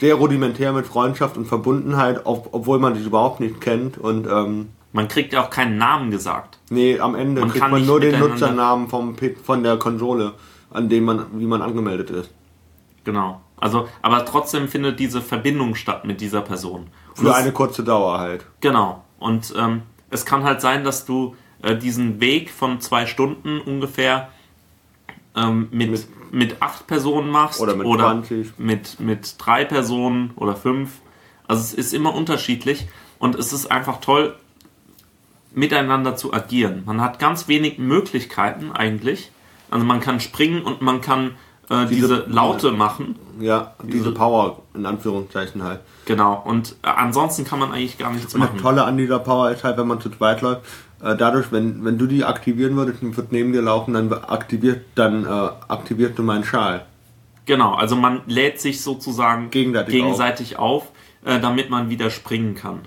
sehr 0.00 0.14
rudimentär 0.14 0.72
mit 0.72 0.86
Freundschaft 0.86 1.36
und 1.36 1.46
Verbundenheit, 1.46 2.22
ob, 2.24 2.48
obwohl 2.52 2.78
man 2.78 2.94
sich 2.94 3.06
überhaupt 3.06 3.40
nicht 3.40 3.60
kennt 3.60 3.98
und 3.98 4.26
ähm, 4.26 4.70
Man 4.92 5.08
kriegt 5.08 5.32
ja 5.32 5.44
auch 5.44 5.50
keinen 5.50 5.76
Namen 5.76 6.10
gesagt. 6.10 6.58
nee, 6.70 6.98
am 6.98 7.14
Ende 7.14 7.40
Man 7.40 7.50
kriegt 7.50 7.62
kann 7.62 7.72
man 7.72 7.84
nur 7.84 8.00
den 8.00 8.18
Nutzernamen 8.18 8.88
vom, 8.88 9.16
von 9.44 9.62
der 9.62 9.76
Konsole, 9.76 10.32
an 10.70 10.88
dem 10.88 11.04
man, 11.04 11.26
wie 11.34 11.46
man 11.46 11.62
angemeldet 11.62 12.10
ist. 12.10 12.30
Genau. 13.04 13.40
Also, 13.56 13.88
aber 14.02 14.24
trotzdem 14.24 14.68
findet 14.68 14.98
diese 14.98 15.20
Verbindung 15.22 15.74
statt 15.76 16.04
mit 16.04 16.20
dieser 16.20 16.40
Person. 16.40 16.88
Und 17.10 17.16
Für 17.18 17.24
das- 17.26 17.36
eine 17.36 17.52
kurze 17.52 17.84
Dauer 17.84 18.18
halt. 18.18 18.46
Genau. 18.60 19.04
Und 19.18 19.54
ähm, 19.56 19.82
es 20.10 20.26
kann 20.26 20.42
halt 20.44 20.60
sein, 20.60 20.82
dass 20.84 21.04
du 21.04 21.36
äh, 21.62 21.76
diesen 21.76 22.20
Weg 22.20 22.50
von 22.50 22.80
zwei 22.80 23.06
Stunden 23.06 23.60
ungefähr 23.60 24.30
ähm, 25.36 25.68
mit, 25.70 25.90
mit, 25.90 26.32
Mit- 26.32 26.56
acht 26.62 26.86
Personen 26.88 27.30
machst 27.30 27.60
Oder 27.60 27.76
mit 27.76 27.86
20. 27.86 28.58
Mit, 28.58 28.98
mit 29.00 29.34
drei 29.38 29.64
Personen 29.64 30.32
oder 30.36 30.56
fünf. 30.56 30.90
Also 31.46 31.62
es 31.62 31.72
ist 31.74 31.94
immer 31.94 32.14
unterschiedlich 32.14 32.86
und 33.18 33.34
es 33.36 33.52
ist 33.52 33.70
einfach 33.70 34.00
toll, 34.00 34.34
miteinander 35.54 36.16
zu 36.16 36.32
agieren. 36.32 36.82
Man 36.86 37.00
hat 37.00 37.18
ganz 37.18 37.48
wenig 37.48 37.78
Möglichkeiten 37.78 38.72
eigentlich. 38.72 39.30
Also 39.70 39.84
man 39.84 40.00
kann 40.00 40.20
springen 40.20 40.62
und 40.62 40.80
man 40.82 41.00
kann 41.00 41.36
äh, 41.70 41.86
diese, 41.86 42.24
Diese- 42.24 42.24
Laute 42.28 42.72
machen. 42.72 43.16
Ja, 43.40 43.74
diese 43.82 44.12
Power 44.12 44.62
in 44.74 44.86
Anführungszeichen 44.86 45.62
halt. 45.62 45.80
Genau. 46.04 46.42
Und 46.44 46.76
äh, 46.82 46.88
ansonsten 46.88 47.44
kann 47.44 47.58
man 47.58 47.72
eigentlich 47.72 47.98
gar 47.98 48.12
nichts 48.12 48.34
Und 48.34 48.40
das 48.40 48.50
machen. 48.50 48.60
Tolle 48.60 48.84
an 48.84 48.96
dieser 48.96 49.18
Power 49.18 49.50
ist 49.50 49.64
halt, 49.64 49.78
wenn 49.78 49.88
man 49.88 50.00
zu 50.00 50.10
zweit 50.10 50.42
läuft, 50.42 50.62
äh, 51.02 51.16
dadurch, 51.16 51.50
wenn, 51.50 51.84
wenn 51.84 51.98
du 51.98 52.06
die 52.06 52.24
aktivieren 52.24 52.76
würdest 52.76 53.02
und 53.02 53.16
wird 53.16 53.32
neben 53.32 53.52
dir 53.52 53.62
laufen, 53.62 53.94
dann 53.94 54.12
aktiviert, 54.12 54.84
dann 54.94 55.24
äh, 55.24 55.28
aktivierst 55.28 56.18
du 56.18 56.22
meinen 56.22 56.44
Schal. 56.44 56.86
Genau, 57.46 57.74
also 57.74 57.96
man 57.96 58.20
lädt 58.26 58.60
sich 58.60 58.82
sozusagen 58.82 59.50
Gegenseitig 59.50 59.92
gegenseitig 59.94 60.58
auf, 60.58 60.92
äh, 61.24 61.40
damit 61.40 61.70
man 61.70 61.90
wieder 61.90 62.10
springen 62.10 62.54
kann. 62.54 62.80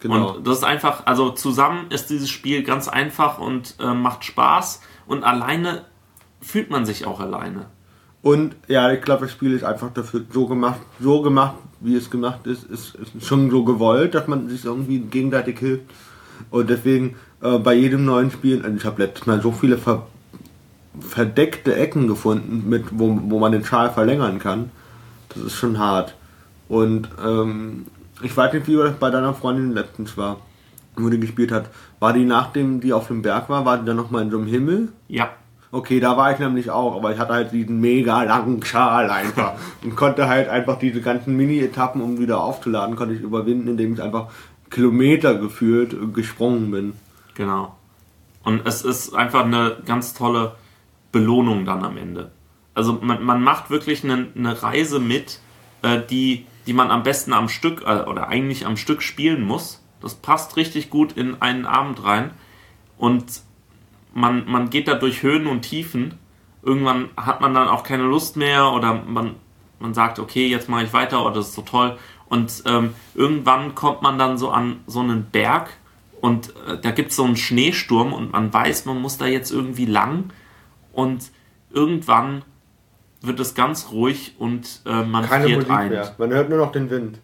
Genau. 0.00 0.30
Und 0.36 0.46
das 0.46 0.58
ist 0.58 0.64
einfach, 0.64 1.04
also 1.04 1.30
zusammen 1.30 1.86
ist 1.90 2.08
dieses 2.08 2.30
Spiel 2.30 2.62
ganz 2.62 2.88
einfach 2.88 3.38
und 3.38 3.74
äh, 3.80 3.92
macht 3.92 4.24
Spaß 4.24 4.80
und 5.06 5.24
alleine 5.24 5.84
fühlt 6.40 6.70
man 6.70 6.86
sich 6.86 7.06
auch 7.06 7.20
alleine. 7.20 7.66
Und 8.22 8.54
ja, 8.68 8.92
ich 8.92 9.00
glaube, 9.00 9.22
das 9.22 9.32
Spiel 9.32 9.52
ist 9.52 9.64
einfach 9.64 9.92
dafür 9.92 10.22
so 10.30 10.46
gemacht, 10.46 10.80
so 11.00 11.22
gemacht, 11.22 11.54
wie 11.80 11.96
es 11.96 12.10
gemacht 12.10 12.46
ist, 12.46 12.64
ist, 12.64 12.94
ist 12.94 13.24
schon 13.24 13.50
so 13.50 13.64
gewollt, 13.64 14.14
dass 14.14 14.26
man 14.26 14.48
sich 14.48 14.64
irgendwie 14.64 14.98
gegenseitig 14.98 15.58
hilft. 15.58 15.84
Und 16.50 16.68
deswegen 16.68 17.16
äh, 17.40 17.58
bei 17.58 17.74
jedem 17.74 18.04
neuen 18.04 18.30
Spiel, 18.30 18.62
also 18.62 18.76
ich 18.76 18.84
habe 18.84 19.02
letztes 19.02 19.26
Mal 19.26 19.40
so 19.40 19.52
viele 19.52 19.78
ver 19.78 20.06
verdeckte 20.98 21.76
Ecken 21.76 22.08
gefunden, 22.08 22.68
mit, 22.68 22.86
wo, 22.90 23.16
wo 23.22 23.38
man 23.38 23.52
den 23.52 23.64
Schal 23.64 23.90
verlängern 23.90 24.40
kann. 24.40 24.70
Das 25.28 25.44
ist 25.44 25.54
schon 25.54 25.78
hart. 25.78 26.14
Und 26.68 27.08
ähm, 27.24 27.86
ich 28.22 28.36
weiß 28.36 28.52
nicht, 28.52 28.66
wie 28.66 28.76
das 28.76 28.96
bei 28.96 29.08
deiner 29.10 29.32
Freundin 29.32 29.72
letztens 29.72 30.16
war, 30.16 30.38
wo 30.96 31.08
die 31.08 31.20
gespielt 31.20 31.52
hat. 31.52 31.70
War 32.00 32.12
die 32.12 32.24
nachdem 32.24 32.80
die 32.80 32.92
auf 32.92 33.06
dem 33.06 33.22
Berg 33.22 33.48
war, 33.48 33.64
war 33.64 33.78
die 33.78 33.86
dann 33.86 33.96
nochmal 33.96 34.22
in 34.22 34.30
so 34.30 34.38
einem 34.38 34.48
Himmel? 34.48 34.88
Ja, 35.08 35.30
Okay, 35.72 36.00
da 36.00 36.16
war 36.16 36.32
ich 36.32 36.40
nämlich 36.40 36.70
auch, 36.70 36.96
aber 36.96 37.12
ich 37.12 37.18
hatte 37.18 37.32
halt 37.32 37.52
diesen 37.52 37.80
mega 37.80 38.24
langen 38.24 38.62
Schal 38.64 39.08
einfach 39.08 39.54
und 39.84 39.94
konnte 39.94 40.26
halt 40.26 40.48
einfach 40.48 40.78
diese 40.78 41.00
ganzen 41.00 41.36
Mini-Etappen, 41.36 42.00
um 42.00 42.18
wieder 42.18 42.42
aufzuladen, 42.42 42.96
konnte 42.96 43.14
ich 43.14 43.20
überwinden, 43.20 43.68
indem 43.68 43.94
ich 43.94 44.02
einfach 44.02 44.30
Kilometer 44.68 45.36
gefühlt 45.36 45.96
gesprungen 46.12 46.70
bin. 46.70 46.92
Genau. 47.34 47.76
Und 48.42 48.66
es 48.66 48.82
ist 48.82 49.14
einfach 49.14 49.44
eine 49.44 49.76
ganz 49.86 50.14
tolle 50.14 50.56
Belohnung 51.12 51.64
dann 51.64 51.84
am 51.84 51.96
Ende. 51.96 52.30
Also 52.74 52.98
man, 53.00 53.22
man 53.22 53.42
macht 53.42 53.70
wirklich 53.70 54.02
eine, 54.04 54.28
eine 54.34 54.62
Reise 54.62 54.98
mit, 54.98 55.40
äh, 55.82 56.00
die, 56.08 56.46
die 56.66 56.72
man 56.72 56.90
am 56.90 57.02
besten 57.02 57.32
am 57.32 57.48
Stück 57.48 57.82
äh, 57.82 58.02
oder 58.08 58.28
eigentlich 58.28 58.66
am 58.66 58.76
Stück 58.76 59.02
spielen 59.02 59.42
muss. 59.42 59.82
Das 60.00 60.14
passt 60.14 60.56
richtig 60.56 60.90
gut 60.90 61.12
in 61.12 61.40
einen 61.42 61.66
Abend 61.66 62.02
rein. 62.04 62.30
Und 62.96 63.42
man, 64.12 64.50
man 64.50 64.70
geht 64.70 64.88
da 64.88 64.94
durch 64.94 65.22
Höhen 65.22 65.46
und 65.46 65.62
Tiefen. 65.62 66.14
Irgendwann 66.62 67.08
hat 67.16 67.40
man 67.40 67.54
dann 67.54 67.68
auch 67.68 67.82
keine 67.82 68.02
Lust 68.04 68.36
mehr 68.36 68.72
oder 68.72 68.94
man, 68.94 69.36
man 69.78 69.94
sagt, 69.94 70.18
okay, 70.18 70.46
jetzt 70.48 70.68
mache 70.68 70.84
ich 70.84 70.92
weiter 70.92 71.24
oder 71.24 71.36
das 71.36 71.48
ist 71.48 71.54
so 71.54 71.62
toll. 71.62 71.96
Und 72.28 72.62
ähm, 72.66 72.94
irgendwann 73.14 73.74
kommt 73.74 74.02
man 74.02 74.18
dann 74.18 74.38
so 74.38 74.50
an 74.50 74.80
so 74.86 75.00
einen 75.00 75.24
Berg 75.30 75.70
und 76.20 76.54
äh, 76.68 76.78
da 76.80 76.90
gibt 76.90 77.10
es 77.10 77.16
so 77.16 77.24
einen 77.24 77.36
Schneesturm 77.36 78.12
und 78.12 78.32
man 78.32 78.52
weiß, 78.52 78.84
man 78.84 79.00
muss 79.00 79.18
da 79.18 79.26
jetzt 79.26 79.50
irgendwie 79.50 79.86
lang 79.86 80.30
und 80.92 81.30
irgendwann 81.70 82.42
wird 83.22 83.40
es 83.40 83.54
ganz 83.54 83.90
ruhig 83.90 84.34
und 84.38 84.80
äh, 84.86 85.02
man 85.02 85.26
Keine 85.26 85.44
friert 85.44 85.56
Musik 85.58 85.72
ein. 85.72 85.88
mehr. 85.90 86.14
Man 86.18 86.30
hört 86.30 86.48
nur 86.48 86.58
noch 86.58 86.72
den 86.72 86.90
Wind. 86.90 87.20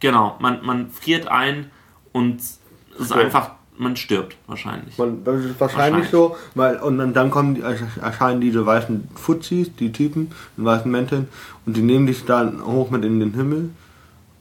Genau, 0.00 0.36
man, 0.40 0.64
man 0.64 0.90
friert 0.90 1.28
ein 1.28 1.70
und 2.12 2.40
es 2.40 2.60
ist 2.98 3.06
Stirbt. 3.06 3.24
einfach, 3.24 3.50
man 3.82 3.96
stirbt 3.96 4.36
wahrscheinlich. 4.46 4.96
Man, 4.98 5.24
das 5.24 5.44
ist 5.44 5.60
wahrscheinlich, 5.60 6.08
so, 6.08 6.36
weil, 6.54 6.76
und 6.76 6.98
dann, 6.98 7.12
dann 7.12 7.30
kommen 7.30 7.54
die, 7.54 7.62
erscheinen 8.00 8.40
diese 8.40 8.64
weißen 8.64 9.08
Fuzis, 9.14 9.74
die 9.76 9.92
Typen, 9.92 10.30
in 10.56 10.64
weißen 10.64 10.90
Mänteln, 10.90 11.28
und 11.66 11.76
die 11.76 11.82
nehmen 11.82 12.06
dich 12.06 12.24
dann 12.24 12.64
hoch 12.64 12.90
mit 12.90 13.04
in 13.04 13.20
den 13.20 13.34
Himmel. 13.34 13.70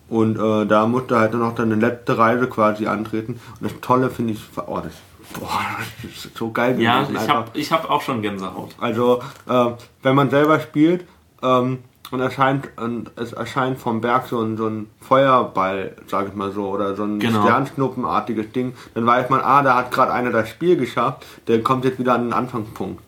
Und 0.08 0.38
äh, 0.38 0.65
da 0.65 0.88
musst 0.88 1.10
du 1.10 1.15
halt 1.15 1.34
dann 1.34 1.39
noch 1.39 1.56
deine 1.56 1.75
letzte 1.75 2.17
Reise 2.17 2.47
quasi 2.47 2.86
antreten. 2.86 3.39
Und 3.60 3.71
das 3.71 3.80
Tolle 3.80 4.10
finde 4.10 4.34
ich, 4.34 4.41
oh, 4.58 4.80
das, 4.84 4.93
boah, 5.39 5.62
das 6.04 6.25
ist 6.25 6.38
so 6.38 6.51
geil 6.51 6.80
ja, 6.82 6.99
gewesen 6.99 7.15
ich 7.15 7.21
einfach. 7.21 7.36
habe 7.36 7.51
ich 7.54 7.71
hab 7.71 7.89
auch 7.89 8.01
schon 8.01 8.21
Gänsehaut. 8.21 8.75
Also, 8.80 9.21
äh, 9.47 9.67
wenn 10.04 10.15
man 10.15 10.30
selber 10.30 10.60
spielt 10.60 11.06
ähm, 11.41 11.80
und 12.12 12.19
erscheint 12.19 12.69
und 12.78 13.12
es 13.15 13.34
erscheint 13.34 13.80
vom 13.80 14.02
Berg 14.02 14.28
so 14.28 14.41
ein, 14.41 14.58
so 14.58 14.67
ein 14.67 14.88
Feuerball, 15.00 15.95
sag 16.08 16.28
ich 16.28 16.34
mal 16.36 16.52
so, 16.52 16.67
oder 16.69 16.95
so 16.95 17.04
ein 17.04 17.19
Genau. 17.19 17.41
Sternknuppenartiges 17.43 18.52
Ding, 18.52 18.74
dann 18.93 19.06
weiß 19.06 19.30
man, 19.30 19.41
ah, 19.41 19.62
da 19.63 19.78
hat 19.78 19.91
gerade 19.91 20.12
einer 20.13 20.32
das 20.32 20.50
Spiel 20.50 20.76
geschafft, 20.78 21.26
der 21.47 21.63
kommt 21.63 21.86
jetzt 21.86 22.00
wieder 22.00 22.13
an 22.13 22.24
den 22.26 22.34
Anfangspunkt. 22.34 23.02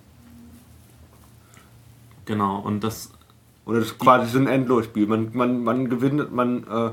Genau, 2.25 2.59
und 2.59 2.83
das, 2.83 3.11
Oder 3.65 3.79
das 3.79 3.89
ist 3.89 3.99
quasi 3.99 4.29
so 4.31 4.39
ein 4.39 4.47
Endlosspiel. 4.47 5.07
Man, 5.07 5.31
man, 5.33 5.63
man 5.63 5.89
gewinnt, 5.89 6.33
man, 6.33 6.63
äh, 6.69 6.91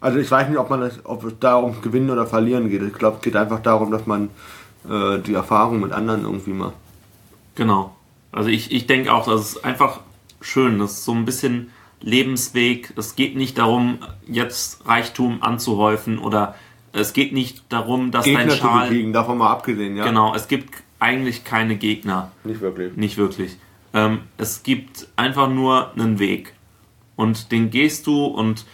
also 0.00 0.18
ich 0.18 0.30
weiß 0.30 0.48
nicht, 0.48 0.58
ob 0.58 0.70
man 0.70 0.80
das, 0.80 0.98
ob 1.04 1.24
es 1.24 1.38
darum 1.38 1.80
gewinnen 1.82 2.10
oder 2.10 2.26
verlieren 2.26 2.68
geht. 2.68 2.82
Ich 2.82 2.92
glaube, 2.94 3.16
es 3.16 3.22
geht 3.22 3.36
einfach 3.36 3.60
darum, 3.60 3.90
dass 3.92 4.06
man 4.06 4.30
äh, 4.88 5.18
die 5.20 5.34
Erfahrung 5.34 5.80
mit 5.80 5.92
anderen 5.92 6.22
irgendwie 6.22 6.52
macht. 6.52 6.74
genau. 7.54 7.96
Also 8.34 8.48
ich, 8.48 8.72
ich 8.72 8.86
denke 8.86 9.12
auch, 9.12 9.26
das 9.26 9.42
ist 9.56 9.64
einfach 9.64 10.00
schön, 10.42 10.78
das 10.78 10.92
ist 10.92 11.04
so 11.04 11.12
ein 11.12 11.24
bisschen 11.24 11.70
Lebensweg. 12.00 12.92
Es 12.96 13.16
geht 13.16 13.36
nicht 13.36 13.58
darum, 13.58 13.98
jetzt 14.26 14.86
Reichtum 14.86 15.42
anzuhäufen 15.42 16.18
oder 16.18 16.54
es 16.92 17.12
geht 17.12 17.32
nicht 17.32 17.64
darum, 17.70 18.10
dass 18.10 18.24
dein 18.24 18.36
Gegner 18.36 18.52
zu 18.52 18.58
Schal... 18.58 18.88
besiegen, 18.88 19.12
davon 19.12 19.38
mal 19.38 19.50
abgesehen, 19.50 19.96
ja? 19.96 20.04
Genau, 20.04 20.34
es 20.34 20.48
gibt 20.48 20.82
eigentlich 20.98 21.44
keine 21.44 21.76
Gegner. 21.76 22.30
Nicht 22.44 22.60
wirklich. 22.60 22.96
Nicht 22.96 23.16
wirklich. 23.16 23.56
Ähm, 23.94 24.20
es 24.36 24.62
gibt 24.62 25.08
einfach 25.16 25.48
nur 25.48 25.92
einen 25.94 26.18
Weg. 26.18 26.54
Und 27.16 27.52
den 27.52 27.70
gehst 27.70 28.06
du 28.06 28.24
und 28.26 28.66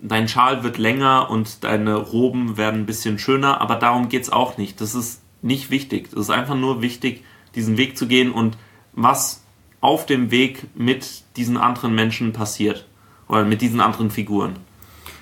dein 0.00 0.28
Schal 0.28 0.62
wird 0.62 0.78
länger 0.78 1.30
und 1.30 1.64
deine 1.64 1.96
Roben 1.96 2.56
werden 2.56 2.82
ein 2.82 2.86
bisschen 2.86 3.18
schöner, 3.18 3.60
aber 3.60 3.76
darum 3.76 4.08
geht 4.08 4.22
es 4.22 4.30
auch 4.30 4.58
nicht. 4.58 4.80
Das 4.80 4.94
ist 4.94 5.22
nicht 5.42 5.70
wichtig. 5.70 6.08
Es 6.08 6.18
ist 6.18 6.30
einfach 6.30 6.56
nur 6.56 6.82
wichtig, 6.82 7.24
diesen 7.54 7.76
Weg 7.76 7.96
zu 7.96 8.06
gehen 8.06 8.32
und 8.32 8.56
was 8.92 9.43
auf 9.84 10.06
dem 10.06 10.30
Weg 10.30 10.66
mit 10.74 11.24
diesen 11.36 11.58
anderen 11.58 11.94
Menschen 11.94 12.32
passiert. 12.32 12.86
Oder 13.28 13.44
mit 13.44 13.60
diesen 13.60 13.80
anderen 13.80 14.10
Figuren. 14.10 14.56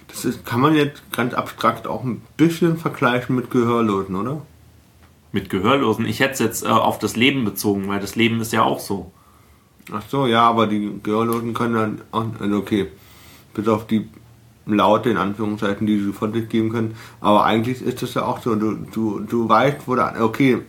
Das 0.07 0.25
ist, 0.25 0.47
kann 0.47 0.61
man 0.61 0.75
jetzt 0.75 1.03
ganz 1.11 1.35
abstrakt 1.35 1.89
auch 1.89 2.05
ein 2.05 2.23
bisschen 2.37 2.77
vergleichen 2.77 3.35
mit 3.35 3.51
Gehörlosen, 3.51 4.15
oder? 4.15 4.43
Mit 5.33 5.51
Gehörlosen. 5.51 6.07
Ich 6.07 6.21
hätte 6.21 6.35
es 6.35 6.39
jetzt 6.39 6.65
äh, 6.65 6.69
auf 6.69 7.01
das 7.01 7.17
Leben 7.17 7.45
bezogen, 7.45 7.89
weil 7.89 7.99
das 7.99 8.15
Leben 8.15 8.41
ist 8.41 8.53
ja 8.53 8.63
auch 8.63 8.79
so. 8.79 9.11
Ach 9.93 10.03
so, 10.09 10.27
ja, 10.27 10.49
aber 10.49 10.69
die 10.69 10.93
Gehörlosen 11.03 11.55
können 11.55 11.75
dann 11.75 12.01
auch, 12.13 12.27
also 12.39 12.57
okay, 12.57 12.87
bis 13.55 13.67
auf 13.67 13.89
die 13.89 14.09
Laute 14.67 15.11
in 15.11 15.17
Anführungszeichen, 15.17 15.89
die 15.89 15.99
sie 15.99 16.13
von 16.13 16.33
sich 16.33 16.49
geben 16.49 16.71
können. 16.71 16.95
Aber 17.21 17.45
eigentlich 17.45 17.83
ist 17.83 18.01
das 18.03 18.15
ja 18.15 18.25
auch 18.25 18.41
so, 18.41 18.55
du, 18.55 18.75
du, 18.75 19.19
du 19.21 19.49
weißt, 19.49 19.79
wo 19.87 19.97
da, 19.97 20.15
okay, 20.21 20.61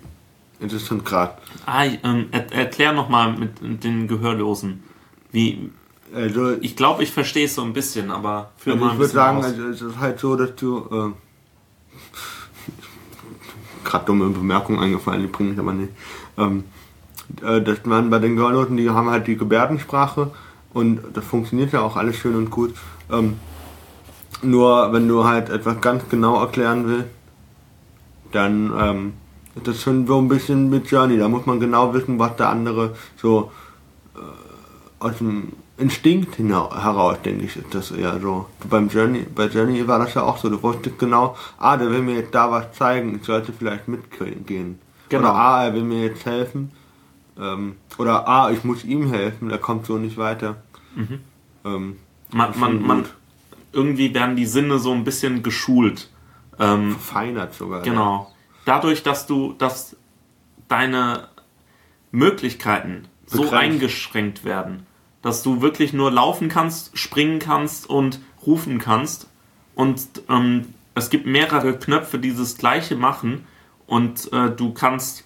schon 0.71 1.03
gerade. 1.03 1.33
Ah, 1.65 1.85
ähm, 1.85 2.27
er, 2.31 2.51
erklär 2.51 2.93
nochmal 2.93 3.33
mit, 3.37 3.61
mit 3.61 3.83
den 3.83 4.07
Gehörlosen. 4.07 4.83
Wie, 5.31 5.71
Also, 6.13 6.53
ich 6.61 6.75
glaube, 6.75 7.03
ich 7.03 7.11
verstehe 7.11 7.45
es 7.45 7.55
so 7.55 7.63
ein 7.63 7.73
bisschen, 7.73 8.11
aber 8.11 8.51
für 8.57 8.73
Also 8.73 8.85
mal 8.85 8.93
ich 8.93 8.99
würde 8.99 9.13
sagen, 9.13 9.43
also 9.43 9.63
es 9.63 9.81
ist 9.81 9.99
halt 9.99 10.19
so, 10.19 10.35
dass 10.35 10.55
du. 10.55 10.77
Äh, 10.91 11.11
Gerade 13.83 14.05
dumme 14.05 14.29
Bemerkung 14.29 14.79
eingefallen, 14.79 15.21
die 15.21 15.27
bringe 15.27 15.53
ich 15.53 15.59
aber 15.59 15.73
nicht. 15.73 15.91
Ähm, 16.37 16.63
äh, 17.41 17.61
dass 17.61 17.85
man 17.85 18.09
bei 18.09 18.19
den 18.19 18.35
Gehörlosen, 18.35 18.77
die 18.77 18.89
haben 18.89 19.09
halt 19.09 19.27
die 19.27 19.35
Gebärdensprache 19.35 20.31
und 20.73 21.01
das 21.13 21.25
funktioniert 21.25 21.73
ja 21.73 21.81
auch 21.81 21.97
alles 21.97 22.15
schön 22.17 22.35
und 22.35 22.49
gut. 22.49 22.73
Ähm, 23.11 23.37
nur 24.41 24.91
wenn 24.93 25.07
du 25.07 25.23
halt 25.25 25.49
etwas 25.49 25.79
ganz 25.81 26.03
genau 26.09 26.39
erklären 26.39 26.87
willst, 26.87 27.09
dann 28.31 28.73
ähm, 28.77 29.13
ist 29.55 29.67
das 29.67 29.81
schon 29.81 30.07
so 30.07 30.17
ein 30.19 30.27
bisschen 30.27 30.69
mit 30.69 30.89
Journey. 30.89 31.17
Da 31.17 31.27
muss 31.27 31.45
man 31.45 31.59
genau 31.59 31.93
wissen, 31.93 32.19
was 32.19 32.35
der 32.35 32.49
andere 32.49 32.95
so 33.17 33.51
äh, 34.15 34.19
aus 35.03 35.17
dem 35.17 35.53
Instinkt 35.77 36.37
heraus, 36.37 37.17
denke 37.25 37.45
ich, 37.45 37.57
ist 37.57 37.73
das 37.73 37.91
eher 37.91 38.19
so. 38.19 38.47
Beim 38.69 38.89
Journey, 38.89 39.25
bei 39.35 39.47
Journey 39.47 39.87
war 39.87 39.99
das 39.99 40.13
ja 40.13 40.21
auch 40.21 40.37
so. 40.37 40.49
Du 40.49 40.61
wusstest 40.61 40.99
genau, 40.99 41.35
ah, 41.57 41.77
der 41.77 41.89
will 41.89 42.01
mir 42.01 42.15
jetzt 42.15 42.33
da 42.35 42.51
was 42.51 42.71
zeigen, 42.73 43.15
ich 43.15 43.25
sollte 43.25 43.51
vielleicht 43.53 43.87
mitgehen. 43.87 44.79
Genau. 45.09 45.29
Oder 45.29 45.35
ah, 45.35 45.65
er 45.65 45.73
will 45.73 45.83
mir 45.83 46.03
jetzt 46.03 46.25
helfen. 46.25 46.71
Ähm, 47.39 47.75
oder 47.97 48.27
ah, 48.27 48.51
ich 48.51 48.63
muss 48.63 48.83
ihm 48.83 49.11
helfen, 49.11 49.49
der 49.49 49.57
kommt 49.57 49.87
so 49.87 49.97
nicht 49.97 50.17
weiter. 50.17 50.57
Ähm, 51.65 51.97
man, 52.31 52.51
ist 52.51 52.59
man, 52.59 52.81
man, 52.81 53.05
irgendwie 53.71 54.13
werden 54.13 54.35
die 54.35 54.45
Sinne 54.45 54.77
so 54.79 54.91
ein 54.91 55.03
bisschen 55.03 55.41
geschult. 55.41 56.09
Ähm, 56.59 56.91
Verfeinert 56.91 57.55
sogar. 57.55 57.81
Genau. 57.81 58.32
Dadurch, 58.65 59.03
dass 59.03 59.27
du, 59.27 59.53
dass 59.53 59.95
deine 60.67 61.27
Möglichkeiten 62.11 63.05
so 63.25 63.43
Begrenzt. 63.43 63.53
eingeschränkt 63.63 64.43
werden, 64.43 64.85
dass 65.21 65.43
du 65.43 65.61
wirklich 65.61 65.93
nur 65.93 66.11
laufen 66.11 66.49
kannst, 66.49 66.97
springen 66.97 67.39
kannst 67.39 67.89
und 67.89 68.19
rufen 68.45 68.79
kannst. 68.79 69.27
Und 69.75 70.01
ähm, 70.29 70.73
es 70.95 71.09
gibt 71.09 71.25
mehrere 71.25 71.77
Knöpfe, 71.77 72.19
die 72.19 72.35
das 72.35 72.57
gleiche 72.57 72.95
machen. 72.95 73.45
Und 73.87 74.31
äh, 74.31 74.51
du 74.51 74.73
kannst, 74.73 75.23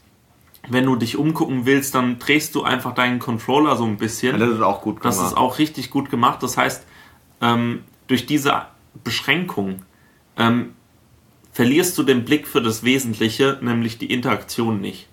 wenn 0.70 0.86
du 0.86 0.96
dich 0.96 1.18
umgucken 1.18 1.66
willst, 1.66 1.96
dann 1.96 2.20
drehst 2.20 2.56
du 2.56 2.64
einfach 2.64 2.94
deinen 2.94 3.20
Controller 3.20 3.76
so 3.76 3.86
ein 3.86 3.98
bisschen. 3.98 4.40
Das 4.40 4.50
ist 4.50 4.62
auch 4.62 4.82
gut 4.82 5.04
Das 5.04 5.16
gemacht. 5.18 5.32
ist 5.32 5.38
auch 5.38 5.60
richtig 5.60 5.90
gut 5.90 6.10
gemacht. 6.10 6.42
Das 6.42 6.58
heißt, 6.58 6.86
ähm, 7.42 7.84
durch 8.08 8.26
diese 8.26 8.64
Beschränkung 9.04 9.84
ähm, 10.38 10.74
verlierst 11.58 11.98
du 11.98 12.04
den 12.04 12.24
Blick 12.24 12.48
für 12.48 12.62
das 12.62 12.84
Wesentliche, 12.84 13.58
nämlich 13.62 13.98
die 13.98 14.14
Interaktion 14.14 14.80
nicht. 14.80 15.08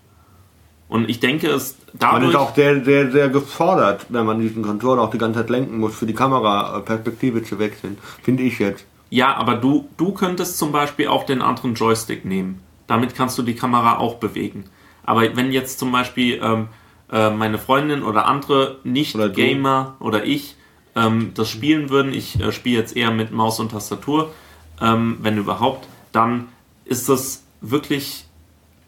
Und 0.88 1.08
ich 1.08 1.18
denke, 1.18 1.48
es 1.48 1.78
man 1.94 2.00
dadurch. 2.00 2.32
ist 2.32 2.36
auch 2.36 2.54
sehr, 2.54 2.84
sehr, 2.84 3.10
sehr 3.10 3.30
gefordert, 3.30 4.04
wenn 4.10 4.26
man 4.26 4.40
diesen 4.40 4.62
Controller 4.62 5.00
auch 5.00 5.10
die 5.10 5.16
ganze 5.16 5.40
Zeit 5.40 5.48
lenken 5.48 5.78
muss, 5.78 5.94
für 5.94 6.04
die 6.04 6.12
Kameraperspektive 6.12 7.42
zu 7.44 7.58
wechseln. 7.58 7.96
Finde 8.22 8.42
ich 8.42 8.58
jetzt. 8.58 8.84
Ja, 9.08 9.34
aber 9.36 9.54
du, 9.54 9.88
du 9.96 10.12
könntest 10.12 10.58
zum 10.58 10.70
Beispiel 10.70 11.08
auch 11.08 11.24
den 11.24 11.40
anderen 11.40 11.76
Joystick 11.76 12.26
nehmen. 12.26 12.60
Damit 12.88 13.14
kannst 13.14 13.38
du 13.38 13.42
die 13.42 13.54
Kamera 13.54 13.96
auch 13.96 14.16
bewegen. 14.16 14.64
Aber 15.02 15.22
wenn 15.34 15.50
jetzt 15.50 15.78
zum 15.78 15.92
Beispiel 15.92 16.40
ähm, 16.42 16.68
äh, 17.10 17.30
meine 17.30 17.56
Freundin 17.56 18.02
oder 18.02 18.26
andere 18.26 18.72
Oder. 18.72 18.76
Nicht-Gamer 18.84 19.96
oder, 19.98 20.26
ich 20.26 20.56
ähm, 20.94 21.32
das 21.34 21.48
spielen 21.48 21.88
würden, 21.88 22.12
ich 22.12 22.38
äh, 22.38 22.52
spiele 22.52 22.80
jetzt 22.80 22.94
eher 22.94 23.12
mit 23.12 23.32
Maus 23.32 23.60
und 23.60 23.70
Tastatur, 23.70 24.34
ähm, 24.82 25.16
wenn 25.22 25.38
überhaupt, 25.38 25.88
dann 26.14 26.48
ist 26.84 27.08
das 27.08 27.44
wirklich 27.60 28.26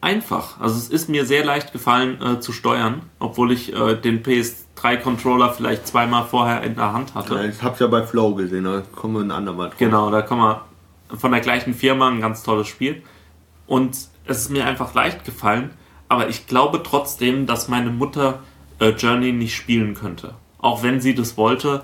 einfach. 0.01 0.61
Also 0.61 0.77
es 0.77 0.89
ist 0.89 1.09
mir 1.09 1.25
sehr 1.25 1.45
leicht 1.45 1.73
gefallen 1.73 2.21
äh, 2.23 2.41
zu 2.41 2.53
steuern, 2.53 3.03
obwohl 3.19 3.53
ich 3.53 3.73
äh, 3.73 3.97
den 3.97 4.23
PS3-Controller 4.23 5.53
vielleicht 5.53 5.87
zweimal 5.87 6.25
vorher 6.25 6.63
in 6.63 6.77
der 6.77 6.93
Hand 6.93 7.15
hatte. 7.15 7.35
Ja, 7.35 7.45
ich 7.45 7.63
hab's 7.63 7.81
ja 7.81 7.87
bei 7.87 8.03
Flow 8.07 8.35
gesehen, 8.35 8.65
da 8.65 8.83
kommen 8.95 9.15
wir 9.15 9.21
ein 9.21 9.31
andermal 9.31 9.69
drauf. 9.69 9.79
Genau, 9.79 10.11
da 10.11 10.23
kommen 10.23 10.43
wir 10.43 10.65
von 11.19 11.33
der 11.33 11.41
gleichen 11.41 11.75
Firma, 11.75 12.09
ein 12.09 12.21
ganz 12.21 12.43
tolles 12.43 12.69
Spiel. 12.69 13.03
Und 13.67 13.97
es 14.27 14.39
ist 14.39 14.51
mir 14.51 14.67
einfach 14.67 14.95
leicht 14.95 15.25
gefallen, 15.25 15.71
Aber 16.09 16.29
ich 16.29 16.47
glaube 16.47 16.83
trotzdem, 16.85 17.47
dass 17.47 17.69
meine 17.69 17.91
Mutter 17.91 18.41
äh, 18.79 18.91
Journey 18.91 19.33
nicht 19.33 19.57
spielen 19.57 19.95
könnte. 19.95 20.35
Auch 20.59 20.83
wenn 20.85 21.01
sie 21.01 21.15
das 21.15 21.37
wollte, 21.37 21.83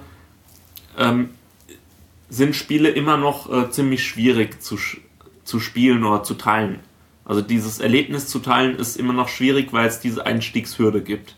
ähm, 0.97 1.31
sind 2.29 2.55
Spiele 2.55 2.91
immer 2.91 3.17
noch 3.17 3.53
äh, 3.53 3.71
ziemlich 3.71 4.07
schwierig 4.07 4.63
zu, 4.63 4.79
zu 5.45 5.61
spielen 5.61 6.05
oder 6.05 6.23
zu 6.23 6.35
teilen. 6.35 6.81
Also 7.25 7.41
dieses 7.41 7.79
Erlebnis 7.79 8.27
zu 8.27 8.41
teilen 8.41 8.77
ist 8.77 8.97
immer 8.97 9.13
noch 9.13 9.29
schwierig, 9.29 9.73
weil 9.73 9.87
es 9.87 10.01
diese 10.01 10.27
Einstiegshürde 10.27 11.03
gibt. 11.03 11.37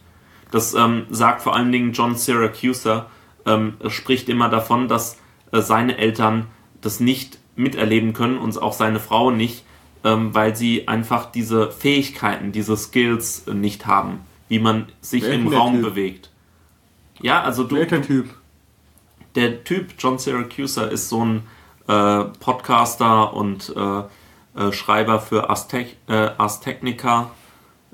Das 0.51 0.75
ähm, 0.75 1.07
sagt 1.11 1.43
vor 1.43 1.55
allen 1.55 1.73
Dingen 1.73 1.93
John 1.93 2.17
Syracuse, 2.17 3.07
ähm, 3.47 3.75
spricht 3.89 4.29
immer 4.29 4.49
davon, 4.49 4.89
dass 4.89 5.19
äh, 5.53 5.61
seine 5.61 5.99
Eltern 5.99 6.47
das 6.81 7.01
nicht 7.01 7.39
miterleben 7.57 8.13
können 8.13 8.39
und 8.39 8.61
auch 8.61 8.73
seine 8.73 9.01
Frau 9.01 9.31
nicht, 9.31 9.65
ähm, 10.05 10.35
weil 10.35 10.57
sie 10.57 10.89
einfach 10.89 11.31
diese 11.31 11.71
Fähigkeiten, 11.71 12.53
diese 12.53 12.77
Skills 12.77 13.47
äh, 13.47 13.55
nicht 13.55 13.87
haben, 13.87 14.21
wie 14.49 14.59
man 14.59 14.87
sich 15.01 15.23
ist 15.23 15.33
im 15.33 15.49
Raum 15.49 15.75
Typ? 15.75 15.83
bewegt. 15.83 16.31
Ja, 17.21 17.43
also 17.43 17.65
du, 17.65 17.77
Welcher 17.77 18.03
Typ? 18.03 18.29
der 19.35 19.65
Typ 19.65 19.95
John 19.99 20.19
Syracuse 20.19 20.83
ist 20.85 21.09
so 21.09 21.25
ein 21.25 21.43
äh, 21.89 22.25
Podcaster 22.41 23.35
und 23.35 23.75
äh, 23.77 24.03
äh, 24.57 24.73
Schreiber 24.73 25.21
für 25.21 25.51
Aztec, 25.51 25.97
äh, 26.09 26.31
Aztecnica, 26.39 27.31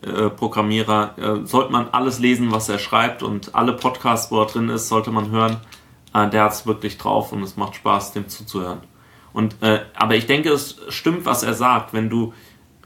äh, 0.03 0.31
Programmierer. 0.31 1.45
Sollte 1.45 1.73
man 1.73 1.89
alles 1.93 2.19
lesen, 2.19 2.53
was 2.53 2.69
er 2.69 2.79
schreibt 2.79 3.23
und 3.23 3.55
alle 3.55 3.73
Podcasts, 3.75 4.31
wo 4.31 4.41
er 4.41 4.47
drin 4.47 4.69
ist, 4.69 4.89
sollte 4.89 5.11
man 5.11 5.31
hören. 5.31 5.59
Der 6.15 6.45
hat 6.45 6.53
es 6.53 6.67
wirklich 6.67 6.99
drauf 6.99 7.33
und 7.33 7.43
es 7.43 7.57
macht 7.57 7.77
Spaß, 7.77 8.13
dem 8.13 8.29
zuzuhören. 8.29 8.81
Und, 9.33 9.57
aber 9.95 10.17
ich 10.17 10.27
denke, 10.27 10.51
es 10.51 10.79
stimmt, 10.89 11.27
was 11.27 11.43
er 11.43 11.55
sagt, 11.55 11.93
wenn 11.93 12.09
du 12.09 12.33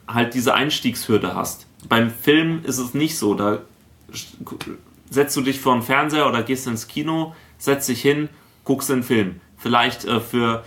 halt 0.06 0.34
diese 0.34 0.54
Einstiegshürde 0.54 1.34
hast. 1.34 1.66
Beim 1.88 2.10
Film 2.10 2.62
ist 2.64 2.78
es 2.78 2.92
nicht 2.94 3.16
so. 3.16 3.34
Da 3.34 3.60
setzt 5.08 5.36
du 5.36 5.40
dich 5.40 5.60
vor 5.60 5.74
den 5.74 5.82
Fernseher 5.82 6.28
oder 6.28 6.42
gehst 6.42 6.66
ins 6.66 6.88
Kino, 6.88 7.34
setzt 7.58 7.88
dich 7.88 8.02
hin, 8.02 8.28
guckst 8.64 8.90
den 8.90 9.02
Film. 9.02 9.40
Vielleicht 9.56 10.04
äh, 10.04 10.20
für 10.20 10.64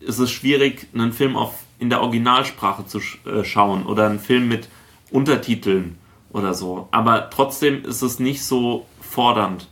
ist 0.00 0.18
es 0.18 0.30
schwierig, 0.30 0.88
einen 0.94 1.12
Film 1.12 1.36
auf, 1.36 1.54
in 1.78 1.90
der 1.90 2.00
Originalsprache 2.00 2.86
zu 2.86 3.00
sch 3.00 3.18
äh, 3.26 3.44
schauen 3.44 3.86
oder 3.86 4.06
einen 4.06 4.20
Film 4.20 4.48
mit 4.48 4.68
Untertiteln 5.10 5.98
oder 6.30 6.54
so. 6.54 6.88
Aber 6.90 7.30
trotzdem 7.30 7.84
ist 7.84 8.02
es 8.02 8.18
nicht 8.18 8.44
so 8.44 8.86
fordernd. 9.00 9.68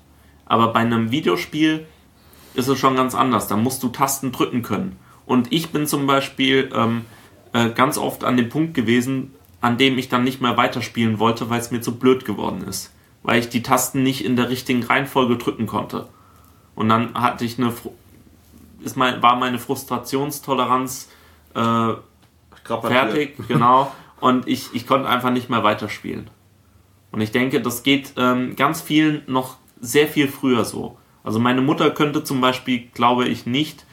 Aber 0.46 0.72
bei 0.72 0.80
einem 0.80 1.10
Videospiel 1.10 1.86
ist 2.54 2.68
es 2.68 2.78
schon 2.78 2.96
ganz 2.96 3.14
anders. 3.14 3.48
Da 3.48 3.56
musst 3.56 3.82
du 3.82 3.88
Tasten 3.88 4.32
drücken 4.32 4.62
können. 4.62 4.96
Und 5.26 5.52
ich 5.52 5.70
bin 5.70 5.86
zum 5.86 6.06
Beispiel 6.06 6.70
ähm, 6.74 7.04
äh, 7.52 7.70
ganz 7.70 7.98
oft 7.98 8.24
an 8.24 8.36
dem 8.36 8.48
Punkt 8.48 8.74
gewesen, 8.74 9.34
an 9.60 9.78
dem 9.78 9.98
ich 9.98 10.08
dann 10.08 10.24
nicht 10.24 10.40
mehr 10.40 10.56
weiterspielen 10.56 11.18
wollte, 11.18 11.50
weil 11.50 11.60
es 11.60 11.70
mir 11.70 11.80
zu 11.80 11.96
blöd 11.96 12.24
geworden 12.24 12.64
ist. 12.66 12.92
Weil 13.22 13.40
ich 13.40 13.48
die 13.48 13.62
Tasten 13.62 14.02
nicht 14.02 14.24
in 14.24 14.36
der 14.36 14.48
richtigen 14.48 14.84
Reihenfolge 14.84 15.36
drücken 15.36 15.66
konnte. 15.66 16.08
Und 16.74 16.88
dann 16.88 17.14
hatte 17.14 17.44
ich 17.44 17.58
eine, 17.58 17.72
ist 18.80 18.96
mein, 18.96 19.22
war 19.22 19.36
meine 19.36 19.58
Frustrationstoleranz 19.58 21.08
äh, 21.54 21.92
fertig, 22.64 23.36
genau. 23.48 23.92
Und 24.20 24.48
ich, 24.48 24.74
ich 24.74 24.86
konnte 24.86 25.08
einfach 25.08 25.30
nicht 25.30 25.50
mehr 25.50 25.62
weiterspielen. 25.62 26.30
Und 27.12 27.20
ich 27.20 27.32
denke, 27.32 27.60
das 27.60 27.82
geht 27.82 28.14
ähm, 28.16 28.56
ganz 28.56 28.80
vielen 28.80 29.22
noch 29.26 29.56
sehr 29.80 30.08
viel 30.08 30.28
früher 30.28 30.64
so. 30.64 30.98
Also 31.22 31.38
meine 31.38 31.60
Mutter 31.60 31.90
könnte 31.90 32.24
zum 32.24 32.40
Beispiel, 32.40 32.88
glaube 32.94 33.26
ich, 33.26 33.46
nicht 33.46 33.84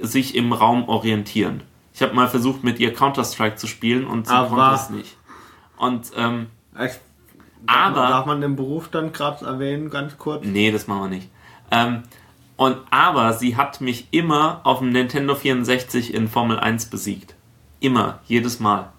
sich 0.00 0.34
im 0.34 0.52
Raum 0.52 0.88
orientieren. 0.88 1.62
Ich 1.92 2.02
habe 2.02 2.14
mal 2.14 2.28
versucht, 2.28 2.64
mit 2.64 2.78
ihr 2.80 2.92
Counter-Strike 2.92 3.56
zu 3.56 3.66
spielen 3.66 4.06
und 4.06 4.26
sie 4.26 4.32
Aber- 4.34 4.48
konnte 4.56 4.74
es 4.74 4.90
nicht. 4.90 5.16
Und 5.76 6.10
ähm, 6.16 6.46
Ich, 6.78 6.92
Aber- 7.66 7.94
Darf 8.08 8.26
man 8.26 8.40
den 8.40 8.56
Berufsstand 8.56 9.12
gerade 9.14 9.44
erwähnen, 9.44 9.90
ganz 9.90 10.18
kurz? 10.18 10.44
Nee, 10.44 10.70
das 10.72 10.86
machen 10.86 11.02
wir 11.02 11.08
nicht. 11.08 11.30
Ähm, 11.70 12.02
und, 12.56 12.76
aber 12.90 13.32
sie 13.32 13.56
hat 13.56 13.80
mich 13.80 14.08
immer 14.12 14.60
auf 14.64 14.78
dem 14.78 14.90
Nintendo 14.90 15.34
64 15.34 16.14
in 16.14 16.28
Formel 16.28 16.58
1 16.58 16.86
besiegt. 16.86 17.34
Immer, 17.80 18.20
jedes 18.26 18.60
Mal. 18.60 18.90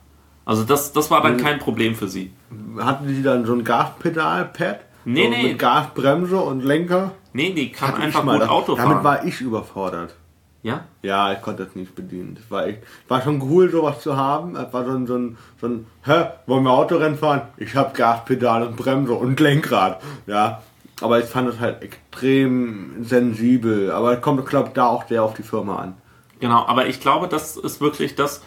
Also 0.45 0.63
das, 0.63 0.93
das 0.93 1.09
war 1.09 1.21
dann 1.23 1.37
Mhm. 1.37 1.41
kein 1.41 1.59
Problem 1.59 1.95
für 1.95 2.07
sie. 2.07 2.31
Hatten 2.77 3.07
die 3.07 3.23
dann 3.23 3.45
so 3.45 3.53
ein 3.53 3.63
Gaspedal-Pad? 3.63 4.79
Nee, 5.05 5.23
so 5.25 5.29
nee. 5.29 5.43
Mit 5.49 5.59
Gasbremse 5.59 6.37
und 6.37 6.63
Lenker? 6.63 7.11
Nee, 7.33 7.53
die 7.53 7.71
kann 7.71 7.89
Hatte 7.93 8.01
einfach 8.01 8.23
mal. 8.23 8.39
gut 8.39 8.49
Auto 8.49 8.75
Damit 8.75 8.91
fahren. 8.93 9.03
war 9.03 9.25
ich 9.25 9.41
überfordert. 9.41 10.15
ja? 10.63 10.85
Ja, 11.03 11.31
ich 11.33 11.41
konnte 11.41 11.65
das 11.65 11.75
nicht 11.75 11.95
bedienen. 11.95 12.35
Das 12.39 12.49
war 12.49 12.65
echt, 12.67 12.79
war 13.07 13.21
schon 13.21 13.41
cool, 13.43 13.69
sowas 13.69 14.01
zu 14.01 14.15
haben. 14.17 14.55
Es 14.55 14.71
war 14.73 14.83
so 14.85 14.91
ein, 14.91 15.05
so 15.07 15.15
ein, 15.15 15.37
so 15.61 15.67
ein, 15.67 15.85
hä, 16.03 16.25
wollen 16.47 16.63
wir 16.63 16.71
Autorennen 16.71 17.17
fahren? 17.17 17.41
Ich 17.57 17.75
habe 17.75 17.93
Gaspedal 17.95 18.63
und 18.63 18.75
Bremse 18.75 19.13
und 19.13 19.39
Lenkrad. 19.39 20.01
Ja, 20.27 20.61
aber 21.01 21.19
ich 21.19 21.25
fand 21.25 21.49
es 21.49 21.59
halt 21.59 21.83
extrem 21.83 23.03
sensibel. 23.03 23.91
Aber 23.91 24.13
es 24.13 24.21
kommt, 24.21 24.45
glaube 24.45 24.69
ich, 24.69 24.73
da 24.73 24.87
auch 24.87 25.07
sehr 25.07 25.23
auf 25.23 25.33
die 25.33 25.43
Firma 25.43 25.77
an. 25.77 25.97
Genau, 26.39 26.65
aber 26.65 26.87
ich 26.87 26.99
glaube, 26.99 27.27
das 27.27 27.57
ist 27.57 27.81
wirklich 27.81 28.15
das, 28.15 28.43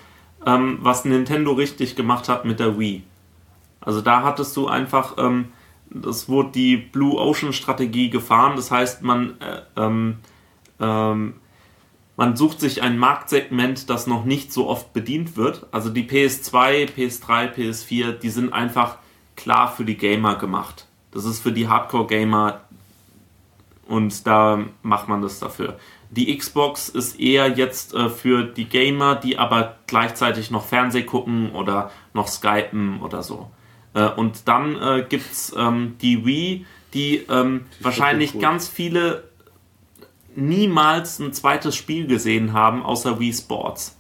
ähm, 0.47 0.79
was 0.81 1.05
Nintendo 1.05 1.53
richtig 1.53 1.97
gemacht 1.97 2.29
hat 2.29 2.45
mit 2.45 2.61
der 2.61 2.79
Wii. 2.79 3.03
Also 3.81 4.01
da 4.01 4.23
hattest 4.23 4.57
du 4.57 4.67
einfach, 4.67 5.17
ähm, 5.19 5.49
das 5.91 6.29
wurde 6.29 6.51
die 6.53 6.77
Blue 6.77 7.19
Ocean 7.19 7.53
Strategie 7.53 8.11
gefahren. 8.11 8.57
Das 8.57 8.71
heißt, 8.71 9.03
man, 9.03 9.41
äh, 9.41 9.63
ähm, 9.77 10.19
ähm, 10.81 11.35
man 12.17 12.37
sucht 12.37 12.61
sich 12.61 12.83
ein 12.83 12.99
Marktsegment, 12.99 13.89
das 13.91 14.07
noch 14.07 14.25
nicht 14.25 14.53
so 14.53 14.69
oft 14.69 14.93
bedient 14.93 15.37
wird. 15.37 15.67
Also 15.71 15.89
die 15.89 16.03
PS2, 16.03 16.89
PS3, 16.89 17.55
PS4, 17.55 18.13
die 18.13 18.31
sind 18.31 18.53
einfach 18.53 18.99
klar 19.37 19.71
für 19.71 19.85
die 19.85 19.97
Gamer 19.97 20.35
gemacht. 20.35 20.88
Das 21.19 21.25
ist 21.25 21.41
für 21.41 21.51
die 21.51 21.67
Hardcore-Gamer 21.67 22.61
und 23.89 24.25
da 24.25 24.61
macht 24.83 25.09
man 25.09 25.21
das 25.21 25.41
dafür. 25.41 25.77
Die 26.11 26.39
Xbox 26.39 26.89
ist 26.89 27.19
eher 27.19 27.49
jetzt 27.49 27.93
äh, 27.93 28.09
für 28.09 28.45
die 28.45 28.67
Gamer, 28.67 29.17
die 29.17 29.37
aber 29.37 29.75
gleichzeitig 29.89 30.53
noch 30.53 30.65
Fernseh 30.65 31.03
gucken 31.03 31.51
oder 31.51 31.91
noch 32.15 32.29
Skypen 32.29 33.03
oder 33.03 33.25
so. 33.25 33.51
Äh, 33.95 34.11
und 34.11 34.47
dann 34.47 34.81
äh, 34.81 35.07
gibt's 35.09 35.53
ähm, 35.59 35.97
die 36.01 36.25
Wii, 36.25 36.67
die 36.95 37.17
ähm, 37.29 37.67
wahrscheinlich 37.81 38.37
cool. 38.37 38.41
ganz 38.41 38.69
viele 38.69 39.25
niemals 40.37 41.19
ein 41.19 41.33
zweites 41.33 41.75
Spiel 41.75 42.07
gesehen 42.07 42.53
haben, 42.53 42.85
außer 42.85 43.19
Wii 43.19 43.33
Sports. 43.33 43.99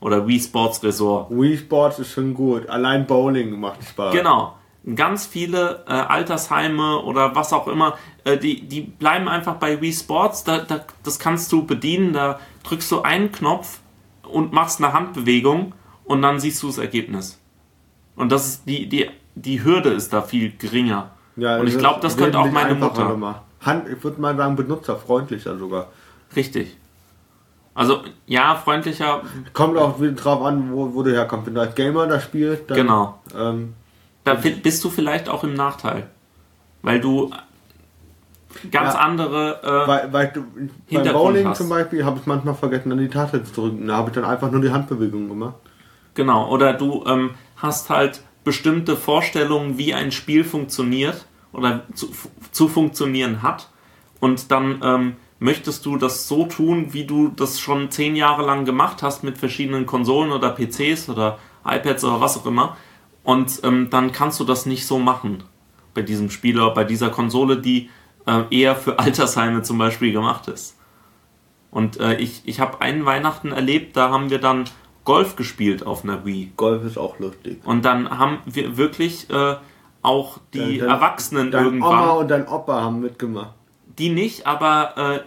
Oder 0.00 0.26
Wii 0.26 0.40
Sports 0.40 0.82
Resort. 0.82 1.30
Wii 1.30 1.56
Sports 1.56 2.00
ist 2.00 2.10
schon 2.10 2.34
gut. 2.34 2.68
Allein 2.68 3.06
Bowling 3.06 3.60
macht 3.60 3.84
Spaß. 3.84 4.12
Genau. 4.12 4.55
Ganz 4.94 5.26
viele 5.26 5.84
äh, 5.88 5.92
Altersheime 5.92 7.00
oder 7.00 7.34
was 7.34 7.52
auch 7.52 7.66
immer, 7.66 7.98
äh, 8.24 8.36
die, 8.36 8.62
die 8.62 8.82
bleiben 8.82 9.28
einfach 9.28 9.54
bei 9.54 9.80
Wii 9.80 9.92
Sports. 9.92 10.44
Da, 10.44 10.58
da, 10.58 10.84
das 11.02 11.18
kannst 11.18 11.50
du 11.50 11.66
bedienen. 11.66 12.12
Da 12.12 12.38
drückst 12.62 12.90
du 12.92 13.02
einen 13.02 13.32
Knopf 13.32 13.80
und 14.22 14.52
machst 14.52 14.82
eine 14.82 14.92
Handbewegung 14.92 15.72
und 16.04 16.22
dann 16.22 16.38
siehst 16.38 16.62
du 16.62 16.68
das 16.68 16.78
Ergebnis. 16.78 17.40
Und 18.14 18.30
das 18.30 18.46
ist 18.46 18.62
die, 18.66 18.88
die, 18.88 19.10
die 19.34 19.64
Hürde 19.64 19.90
ist 19.90 20.12
da 20.12 20.22
viel 20.22 20.52
geringer. 20.56 21.10
Ja, 21.36 21.58
und 21.58 21.66
ich 21.66 21.78
glaube, 21.78 22.00
das 22.00 22.16
könnte 22.16 22.38
auch 22.38 22.50
meine 22.50 22.74
Mutter. 22.74 23.08
gemacht. 23.08 23.42
Hand, 23.60 23.88
ich 23.88 24.02
würde 24.02 24.20
mal 24.20 24.36
sagen, 24.36 24.56
benutzerfreundlicher 24.56 25.58
sogar. 25.58 25.88
Richtig. 26.34 26.76
Also, 27.74 28.00
ja, 28.26 28.54
freundlicher, 28.54 29.20
Kommt 29.52 29.76
auch 29.76 30.00
wieder 30.00 30.12
drauf 30.12 30.42
an, 30.42 30.72
wo, 30.72 30.94
wo 30.94 31.02
du 31.02 31.12
herkommst. 31.12 31.46
Wenn 31.46 31.54
du 31.56 31.60
als 31.60 31.74
Gamer 31.74 32.06
das 32.06 32.24
spielst, 32.24 32.70
dann, 32.70 32.76
genau. 32.78 33.20
ähm, 33.36 33.74
Da 34.26 34.34
bist 34.34 34.82
du 34.82 34.90
vielleicht 34.90 35.28
auch 35.28 35.44
im 35.44 35.54
Nachteil. 35.54 36.08
Weil 36.82 37.00
du 37.00 37.30
ganz 38.72 38.94
Ja. 38.94 39.00
andere. 39.00 39.62
Äh, 39.62 39.88
weil, 39.88 40.12
weil 40.12 40.32
du, 40.34 40.44
beim 40.90 41.12
Bowling 41.12 41.46
hast. 41.46 41.58
zum 41.58 41.68
Beispiel 41.68 42.04
habe 42.04 42.18
ich 42.18 42.26
manchmal 42.26 42.54
vergessen, 42.54 42.90
an 42.90 42.98
die 42.98 43.08
Taste 43.08 43.44
zu 43.44 43.52
drücken. 43.52 43.86
Da 43.86 43.98
habe 43.98 44.10
ich 44.10 44.16
dann 44.16 44.24
einfach 44.24 44.50
nur 44.50 44.60
die 44.60 44.72
Handbewegung 44.72 45.28
gemacht. 45.28 45.54
Genau, 46.14 46.50
oder 46.50 46.72
du 46.72 47.04
ähm, 47.06 47.34
hast 47.56 47.88
halt 47.88 48.20
bestimmte 48.42 48.96
Vorstellungen, 48.96 49.78
wie 49.78 49.94
ein 49.94 50.10
Spiel 50.10 50.42
funktioniert 50.42 51.26
oder 51.52 51.82
zu, 51.94 52.10
zu 52.50 52.66
funktionieren 52.66 53.42
hat. 53.42 53.68
Und 54.18 54.50
dann 54.50 54.80
ähm, 54.82 55.16
möchtest 55.38 55.86
du 55.86 55.98
das 55.98 56.26
so 56.26 56.46
tun, 56.46 56.92
wie 56.92 57.04
du 57.04 57.28
das 57.28 57.60
schon 57.60 57.92
zehn 57.92 58.16
Jahre 58.16 58.44
lang 58.44 58.64
gemacht 58.64 59.04
hast 59.04 59.22
mit 59.22 59.38
verschiedenen 59.38 59.86
Konsolen 59.86 60.32
oder 60.32 60.50
PCs 60.50 61.10
oder 61.10 61.38
iPads 61.64 62.02
oder 62.02 62.20
was 62.20 62.36
auch 62.36 62.46
immer. 62.46 62.76
Und 63.26 63.60
ähm, 63.64 63.88
dann 63.90 64.12
kannst 64.12 64.38
du 64.38 64.44
das 64.44 64.66
nicht 64.66 64.86
so 64.86 64.98
machen 65.00 65.42
bei 65.94 66.02
diesem 66.02 66.30
Spiel 66.30 66.60
oder 66.60 66.72
bei 66.72 66.84
dieser 66.84 67.10
Konsole, 67.10 67.56
die 67.56 67.90
äh, 68.26 68.42
eher 68.50 68.76
für 68.76 68.98
Altersheime 69.00 69.62
zum 69.62 69.78
Beispiel 69.78 70.12
gemacht 70.12 70.46
ist. 70.48 70.76
Und 71.72 71.98
äh, 71.98 72.14
ich, 72.18 72.42
ich 72.44 72.60
habe 72.60 72.80
einen 72.80 73.04
Weihnachten 73.04 73.50
erlebt, 73.52 73.96
da 73.96 74.10
haben 74.10 74.30
wir 74.30 74.38
dann 74.40 74.64
Golf 75.04 75.34
gespielt 75.36 75.84
auf 75.84 76.04
einer 76.04 76.24
Wii. 76.24 76.52
Golf 76.56 76.84
ist 76.84 76.96
auch 76.98 77.18
lustig. 77.18 77.58
Und 77.64 77.84
dann 77.84 78.08
haben 78.16 78.38
wir 78.46 78.76
wirklich 78.76 79.28
äh, 79.30 79.56
auch 80.02 80.38
die 80.54 80.78
Dein- 80.78 80.88
Erwachsenen 80.88 81.50
Dein 81.50 81.64
irgendwann, 81.64 81.88
Oma 82.02 82.10
und 82.12 82.28
dein 82.28 82.46
Opa 82.46 82.80
haben 82.80 83.00
mitgemacht. 83.00 83.54
die 83.98 84.08
nicht, 84.10 84.46
aber 84.46 84.96
äh, 84.96 85.20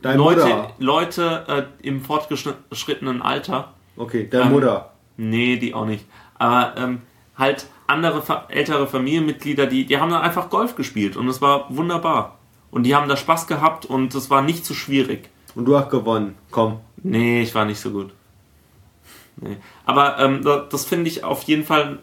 Deine 0.00 0.16
Leute. 0.16 0.66
Leute 0.78 1.68
äh, 1.82 1.86
im 1.86 2.00
fortgeschrittenen 2.00 3.20
Alter, 3.22 3.74
Okay, 3.96 4.26
deine 4.28 4.46
Ähm, 4.46 4.52
Mutter. 4.52 4.90
nee, 5.18 5.56
die 5.58 5.74
auch 5.74 5.84
nicht, 5.86 6.06
aber 6.38 6.72
ähm, 6.78 7.02
halt 7.42 7.66
andere 7.86 8.22
ältere 8.48 8.86
Familienmitglieder, 8.86 9.66
die, 9.66 9.84
die 9.84 9.98
haben 9.98 10.10
dann 10.10 10.22
einfach 10.22 10.48
Golf 10.48 10.76
gespielt 10.76 11.16
und 11.16 11.28
es 11.28 11.42
war 11.42 11.66
wunderbar. 11.68 12.38
Und 12.70 12.84
die 12.84 12.94
haben 12.94 13.08
da 13.08 13.18
Spaß 13.18 13.46
gehabt 13.46 13.84
und 13.84 14.14
es 14.14 14.30
war 14.30 14.40
nicht 14.40 14.64
zu 14.64 14.72
so 14.72 14.78
schwierig. 14.78 15.28
Und 15.54 15.66
du 15.66 15.76
hast 15.76 15.90
gewonnen, 15.90 16.36
komm. 16.50 16.80
Nee, 17.02 17.42
ich 17.42 17.54
war 17.54 17.66
nicht 17.66 17.80
so 17.80 17.90
gut. 17.90 18.12
Nee. 19.36 19.58
Aber 19.84 20.18
ähm, 20.18 20.42
das, 20.42 20.70
das 20.70 20.84
finde 20.86 21.08
ich 21.08 21.24
auf 21.24 21.42
jeden 21.42 21.64
Fall 21.64 21.98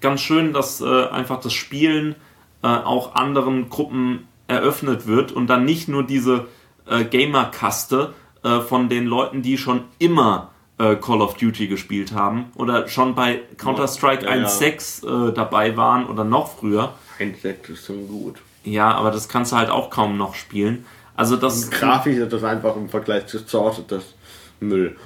ganz 0.00 0.20
schön, 0.20 0.52
dass 0.52 0.80
äh, 0.80 1.06
einfach 1.08 1.38
das 1.38 1.52
Spielen 1.52 2.16
äh, 2.62 2.66
auch 2.66 3.14
anderen 3.14 3.68
Gruppen 3.68 4.26
eröffnet 4.48 5.06
wird 5.06 5.30
und 5.30 5.46
dann 5.46 5.64
nicht 5.64 5.88
nur 5.88 6.02
diese 6.02 6.48
äh, 6.86 7.04
Gamer-Kaste 7.04 8.14
äh, 8.42 8.60
von 8.60 8.88
den 8.88 9.06
Leuten, 9.06 9.42
die 9.42 9.58
schon 9.58 9.84
immer 9.98 10.49
äh, 10.80 10.96
Call 10.96 11.20
of 11.20 11.34
Duty 11.34 11.68
gespielt 11.68 12.12
haben 12.12 12.46
oder 12.56 12.88
schon 12.88 13.14
bei 13.14 13.40
Counter-Strike 13.58 14.24
ja, 14.24 14.32
1.6 14.32 15.06
ja. 15.06 15.28
Äh, 15.28 15.32
dabei 15.32 15.76
waren 15.76 16.06
oder 16.06 16.24
noch 16.24 16.56
früher. 16.58 16.94
1.6 17.18 17.72
ist 17.72 17.86
schon 17.86 18.08
gut. 18.08 18.36
Ja, 18.64 18.92
aber 18.92 19.10
das 19.10 19.28
kannst 19.28 19.52
du 19.52 19.56
halt 19.56 19.70
auch 19.70 19.90
kaum 19.90 20.16
noch 20.16 20.34
spielen. 20.34 20.84
Also 21.14 21.36
das. 21.36 21.70
Grafisch 21.70 22.16
ist 22.16 22.32
das 22.32 22.44
einfach 22.44 22.76
im 22.76 22.88
Vergleich 22.88 23.26
zu 23.26 23.38
Source 23.38 23.82
das 23.88 24.14
Müll. 24.60 24.96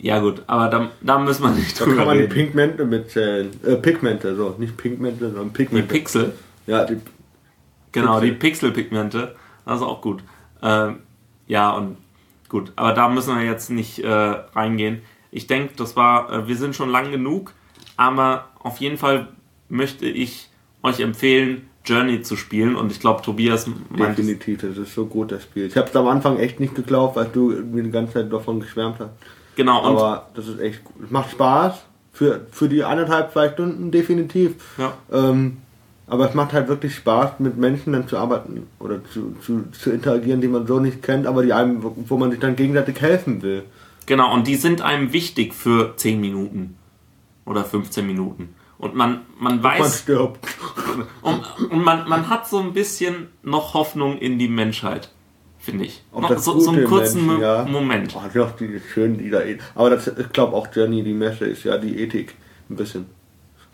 Ja 0.00 0.20
gut, 0.20 0.42
aber 0.46 0.68
da, 0.68 0.90
da 1.00 1.18
müssen 1.18 1.42
wir 1.42 1.50
nicht 1.50 1.80
da 1.80 1.84
drüber 1.84 1.90
reden. 1.90 1.96
Da 1.96 1.96
kann 1.96 2.06
man 2.06 2.16
reden. 2.18 2.28
die 2.30 2.34
Pigmente 2.44 2.84
mitzählen. 2.84 3.50
Äh, 3.64 3.76
Pigmente, 3.76 4.36
so. 4.36 4.54
Nicht 4.58 4.76
Pigmente, 4.76 5.26
sondern 5.30 5.52
Pigmente. 5.52 5.88
Die 5.88 5.98
Pixel? 5.98 6.32
Ja, 6.66 6.84
die 6.84 6.98
Genau, 7.90 8.20
Pixel. 8.20 8.30
die 8.30 8.36
Pixelpigmente. 8.36 9.34
Das 9.64 9.76
ist 9.80 9.82
auch 9.82 10.00
gut. 10.00 10.22
Ähm, 10.62 11.00
ja, 11.46 11.70
und 11.72 11.96
gut. 12.48 12.72
Aber 12.76 12.92
da 12.92 13.08
müssen 13.08 13.36
wir 13.36 13.44
jetzt 13.44 13.70
nicht 13.70 14.00
äh, 14.00 14.08
reingehen. 14.08 15.02
Ich 15.30 15.46
denke, 15.46 15.74
das 15.76 15.96
war, 15.96 16.32
äh, 16.32 16.48
wir 16.48 16.56
sind 16.56 16.74
schon 16.74 16.90
lang 16.90 17.10
genug. 17.10 17.52
Aber 17.96 18.48
auf 18.60 18.78
jeden 18.78 18.96
Fall 18.96 19.28
möchte 19.68 20.06
ich 20.06 20.48
euch 20.82 21.00
empfehlen, 21.00 21.68
Journey 21.84 22.22
zu 22.22 22.36
spielen. 22.36 22.76
Und 22.76 22.92
ich 22.92 23.00
glaube, 23.00 23.22
Tobias 23.22 23.66
meint. 23.90 24.18
Definitiv, 24.18 24.60
das 24.60 24.76
ist 24.76 24.94
so 24.94 25.06
gut, 25.06 25.32
das 25.32 25.42
Spiel. 25.42 25.66
Ich 25.66 25.76
habe 25.76 25.88
es 25.88 25.96
am 25.96 26.06
Anfang 26.06 26.38
echt 26.38 26.60
nicht 26.60 26.74
geglaubt, 26.74 27.16
weil 27.16 27.26
du 27.26 27.50
mir 27.50 27.82
die 27.82 27.90
ganze 27.90 28.14
Zeit 28.14 28.32
davon 28.32 28.60
geschwärmt 28.60 29.00
hast. 29.00 29.10
Genau. 29.56 29.82
Aber 29.82 30.28
das 30.34 30.46
ist 30.46 30.60
echt 30.60 30.84
gut. 30.84 30.96
Es 31.04 31.10
macht 31.10 31.30
Spaß. 31.32 31.84
Für, 32.12 32.46
für 32.50 32.68
die 32.68 32.82
anderthalb, 32.82 33.32
zwei 33.32 33.48
Stunden 33.48 33.90
definitiv. 33.90 34.54
Ja. 34.76 34.92
Ähm, 35.12 35.58
aber 36.08 36.28
es 36.28 36.34
macht 36.34 36.52
halt 36.52 36.68
wirklich 36.68 36.94
Spaß, 36.94 37.38
mit 37.38 37.56
Menschen 37.56 37.92
dann 37.92 38.08
zu 38.08 38.16
arbeiten 38.16 38.66
oder 38.78 39.04
zu, 39.04 39.34
zu, 39.42 39.64
zu 39.72 39.90
interagieren, 39.90 40.40
die 40.40 40.48
man 40.48 40.66
so 40.66 40.80
nicht 40.80 41.02
kennt, 41.02 41.26
aber 41.26 41.42
die 41.42 41.52
einem, 41.52 41.82
wo 41.82 42.16
man 42.16 42.30
sich 42.30 42.40
dann 42.40 42.56
gegenseitig 42.56 43.00
helfen 43.00 43.42
will. 43.42 43.64
Genau, 44.06 44.32
und 44.32 44.46
die 44.46 44.54
sind 44.54 44.80
einem 44.80 45.12
wichtig 45.12 45.54
für 45.54 45.94
10 45.96 46.18
Minuten 46.18 46.78
oder 47.44 47.64
15 47.64 48.06
Minuten. 48.06 48.54
Und 48.78 48.94
man, 48.94 49.22
man 49.38 49.62
weiß. 49.62 49.80
Man 49.80 49.90
stirbt. 49.90 50.48
Und, 51.22 51.44
und 51.70 51.84
man, 51.84 52.08
man 52.08 52.28
hat 52.28 52.48
so 52.48 52.58
ein 52.58 52.72
bisschen 52.72 53.28
noch 53.42 53.74
Hoffnung 53.74 54.18
in 54.18 54.38
die 54.38 54.48
Menschheit, 54.48 55.10
finde 55.58 55.84
ich. 55.84 56.02
Noch 56.12 56.36
so, 56.38 56.58
so 56.58 56.70
einen 56.70 56.84
kurzen 56.84 57.26
Menschen, 57.26 57.42
ja. 57.42 57.64
Moment. 57.64 58.16
Oh, 58.16 58.22
doch, 58.32 58.52
die 58.52 58.80
schönen 58.92 59.18
Lieder. 59.18 59.42
Aber 59.74 59.90
das, 59.90 60.08
ich 60.08 60.32
glaube 60.32 60.56
auch 60.56 60.68
Journey, 60.74 61.04
die 61.04 61.12
Messe 61.12 61.44
ist 61.44 61.64
ja 61.64 61.78
die 61.78 62.00
Ethik. 62.00 62.34
Ein 62.68 62.76
bisschen. 62.76 63.06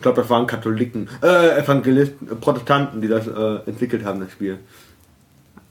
Ich 0.05 0.07
glaube, 0.07 0.21
das 0.21 0.29
waren 0.29 0.47
Katholiken, 0.47 1.09
äh, 1.23 1.59
Evangelisten, 1.59 2.31
äh, 2.31 2.35
Protestanten, 2.35 3.01
die 3.01 3.09
das 3.09 3.27
äh, 3.27 3.61
entwickelt 3.65 4.05
haben, 4.05 4.21
das 4.21 4.33
Spiel. 4.33 4.59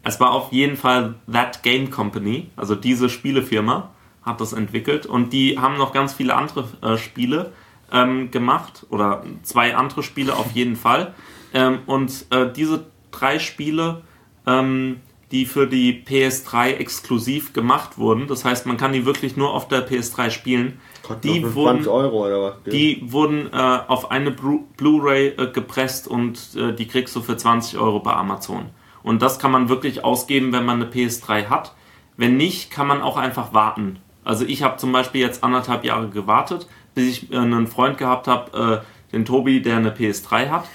Es 0.01 0.19
war 0.19 0.31
auf 0.31 0.51
jeden 0.51 0.75
Fall 0.75 1.13
That 1.31 1.61
Game 1.61 1.91
Company, 1.91 2.49
also 2.55 2.73
diese 2.73 3.09
Spielefirma 3.09 3.91
hat 4.23 4.41
das 4.41 4.53
entwickelt 4.53 5.05
und 5.05 5.33
die 5.33 5.59
haben 5.59 5.77
noch 5.77 5.93
ganz 5.93 6.13
viele 6.13 6.33
andere 6.33 6.67
äh, 6.81 6.97
Spiele 6.97 7.51
ähm, 7.91 8.31
gemacht 8.31 8.87
oder 8.89 9.21
zwei 9.43 9.75
andere 9.75 10.01
Spiele 10.01 10.35
auf 10.35 10.51
jeden 10.53 10.77
Fall. 10.77 11.13
Ähm, 11.53 11.81
und 11.85 12.25
äh, 12.31 12.51
diese 12.51 12.85
drei 13.11 13.37
Spiele, 13.37 14.01
ähm, 14.47 14.99
die 15.33 15.47
für 15.47 15.65
die 15.67 16.03
PS3 16.05 16.75
exklusiv 16.75 17.53
gemacht 17.53 17.97
wurden, 17.97 18.27
das 18.27 18.45
heißt, 18.45 18.67
man 18.67 18.77
kann 18.77 18.93
die 18.93 19.05
wirklich 19.05 19.35
nur 19.35 19.53
auf 19.53 19.67
der 19.67 19.85
PS3 19.85 20.29
spielen, 20.29 20.79
die 21.23 21.55
wurden, 21.55 21.87
Euro 21.87 22.27
oder 22.27 22.41
was? 22.41 22.53
Die 22.71 23.01
wurden 23.03 23.49
äh, 23.51 23.57
auf 23.57 24.11
eine 24.11 24.31
Blu-ray 24.31 25.29
äh, 25.29 25.47
gepresst 25.51 26.07
und 26.07 26.55
äh, 26.55 26.73
die 26.73 26.87
kriegst 26.87 27.15
du 27.15 27.21
für 27.21 27.35
20 27.35 27.79
Euro 27.79 27.99
bei 27.99 28.13
Amazon. 28.13 28.69
Und 29.01 29.21
das 29.21 29.39
kann 29.39 29.51
man 29.51 29.69
wirklich 29.69 30.03
ausgeben, 30.03 30.53
wenn 30.53 30.65
man 30.65 30.81
eine 30.81 30.89
PS3 30.89 31.47
hat. 31.47 31.73
Wenn 32.15 32.37
nicht, 32.37 32.71
kann 32.71 32.87
man 32.87 33.01
auch 33.01 33.17
einfach 33.17 33.53
warten. 33.53 33.99
Also 34.23 34.45
ich 34.45 34.63
habe 34.63 34.77
zum 34.77 34.91
Beispiel 34.91 35.19
jetzt 35.19 35.43
anderthalb 35.43 35.83
Jahre 35.83 36.09
gewartet, 36.09 36.67
bis 36.93 37.09
ich 37.09 37.31
äh, 37.31 37.37
einen 37.37 37.67
Freund 37.67 37.97
gehabt 37.97 38.27
habe, 38.27 38.83
äh, 38.83 39.11
den 39.11 39.25
Tobi, 39.25 39.63
der 39.63 39.77
eine 39.77 39.91
PS3 39.91 40.49
hat. 40.49 40.67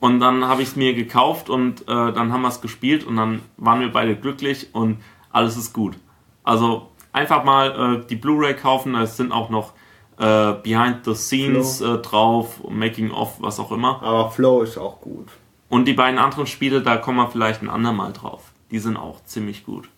Und 0.00 0.20
dann 0.20 0.46
habe 0.46 0.62
ich 0.62 0.68
es 0.68 0.76
mir 0.76 0.94
gekauft 0.94 1.50
und 1.50 1.82
äh, 1.82 1.84
dann 1.86 2.32
haben 2.32 2.40
wir 2.40 2.48
es 2.48 2.62
gespielt 2.62 3.04
und 3.04 3.16
dann 3.16 3.42
waren 3.58 3.80
wir 3.80 3.92
beide 3.92 4.16
glücklich 4.16 4.68
und 4.72 4.98
alles 5.30 5.58
ist 5.58 5.74
gut. 5.74 5.96
Also 6.42 6.90
einfach 7.12 7.44
mal 7.44 8.00
äh, 8.00 8.06
die 8.06 8.16
Blu-ray 8.16 8.54
kaufen. 8.54 8.94
Es 8.94 9.18
sind 9.18 9.30
auch 9.30 9.50
noch 9.50 9.74
äh, 10.18 10.52
Behind 10.62 11.04
the 11.04 11.14
Scenes 11.14 11.80
äh, 11.80 11.98
drauf, 11.98 12.60
Making 12.68 13.10
of, 13.10 13.36
was 13.40 13.60
auch 13.60 13.72
immer. 13.72 14.02
Aber 14.02 14.30
Flow 14.30 14.62
ist 14.62 14.78
auch 14.78 15.00
gut. 15.00 15.28
Und 15.68 15.84
die 15.84 15.92
beiden 15.92 16.18
anderen 16.18 16.46
Spiele, 16.46 16.82
da 16.82 16.96
kommen 16.96 17.18
wir 17.18 17.28
vielleicht 17.28 17.62
ein 17.62 17.68
andermal 17.68 18.12
drauf. 18.12 18.52
Die 18.70 18.78
sind 18.78 18.96
auch 18.96 19.22
ziemlich 19.24 19.64
gut. 19.64 19.88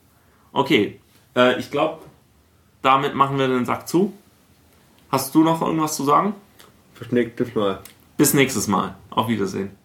Okay, 0.53 1.01
äh, 1.35 1.59
ich 1.59 1.71
glaube, 1.71 2.01
damit 2.83 3.15
machen 3.15 3.39
wir 3.39 3.49
den 3.49 3.65
Sack 3.65 3.89
zu. 3.89 4.13
Hast 5.11 5.35
du 5.35 5.45
noch 5.45 5.63
irgendwas 5.63 5.97
zu 5.97 6.05
sagen? 6.05 6.35
Bis 6.99 7.13
nächstes 7.13 7.55
Mal. 7.55 7.81
Bis 8.17 8.35
nächstes 8.35 8.69
Mal. 8.69 8.97
Auf 9.11 9.29
Wiedersehen. 9.29 9.82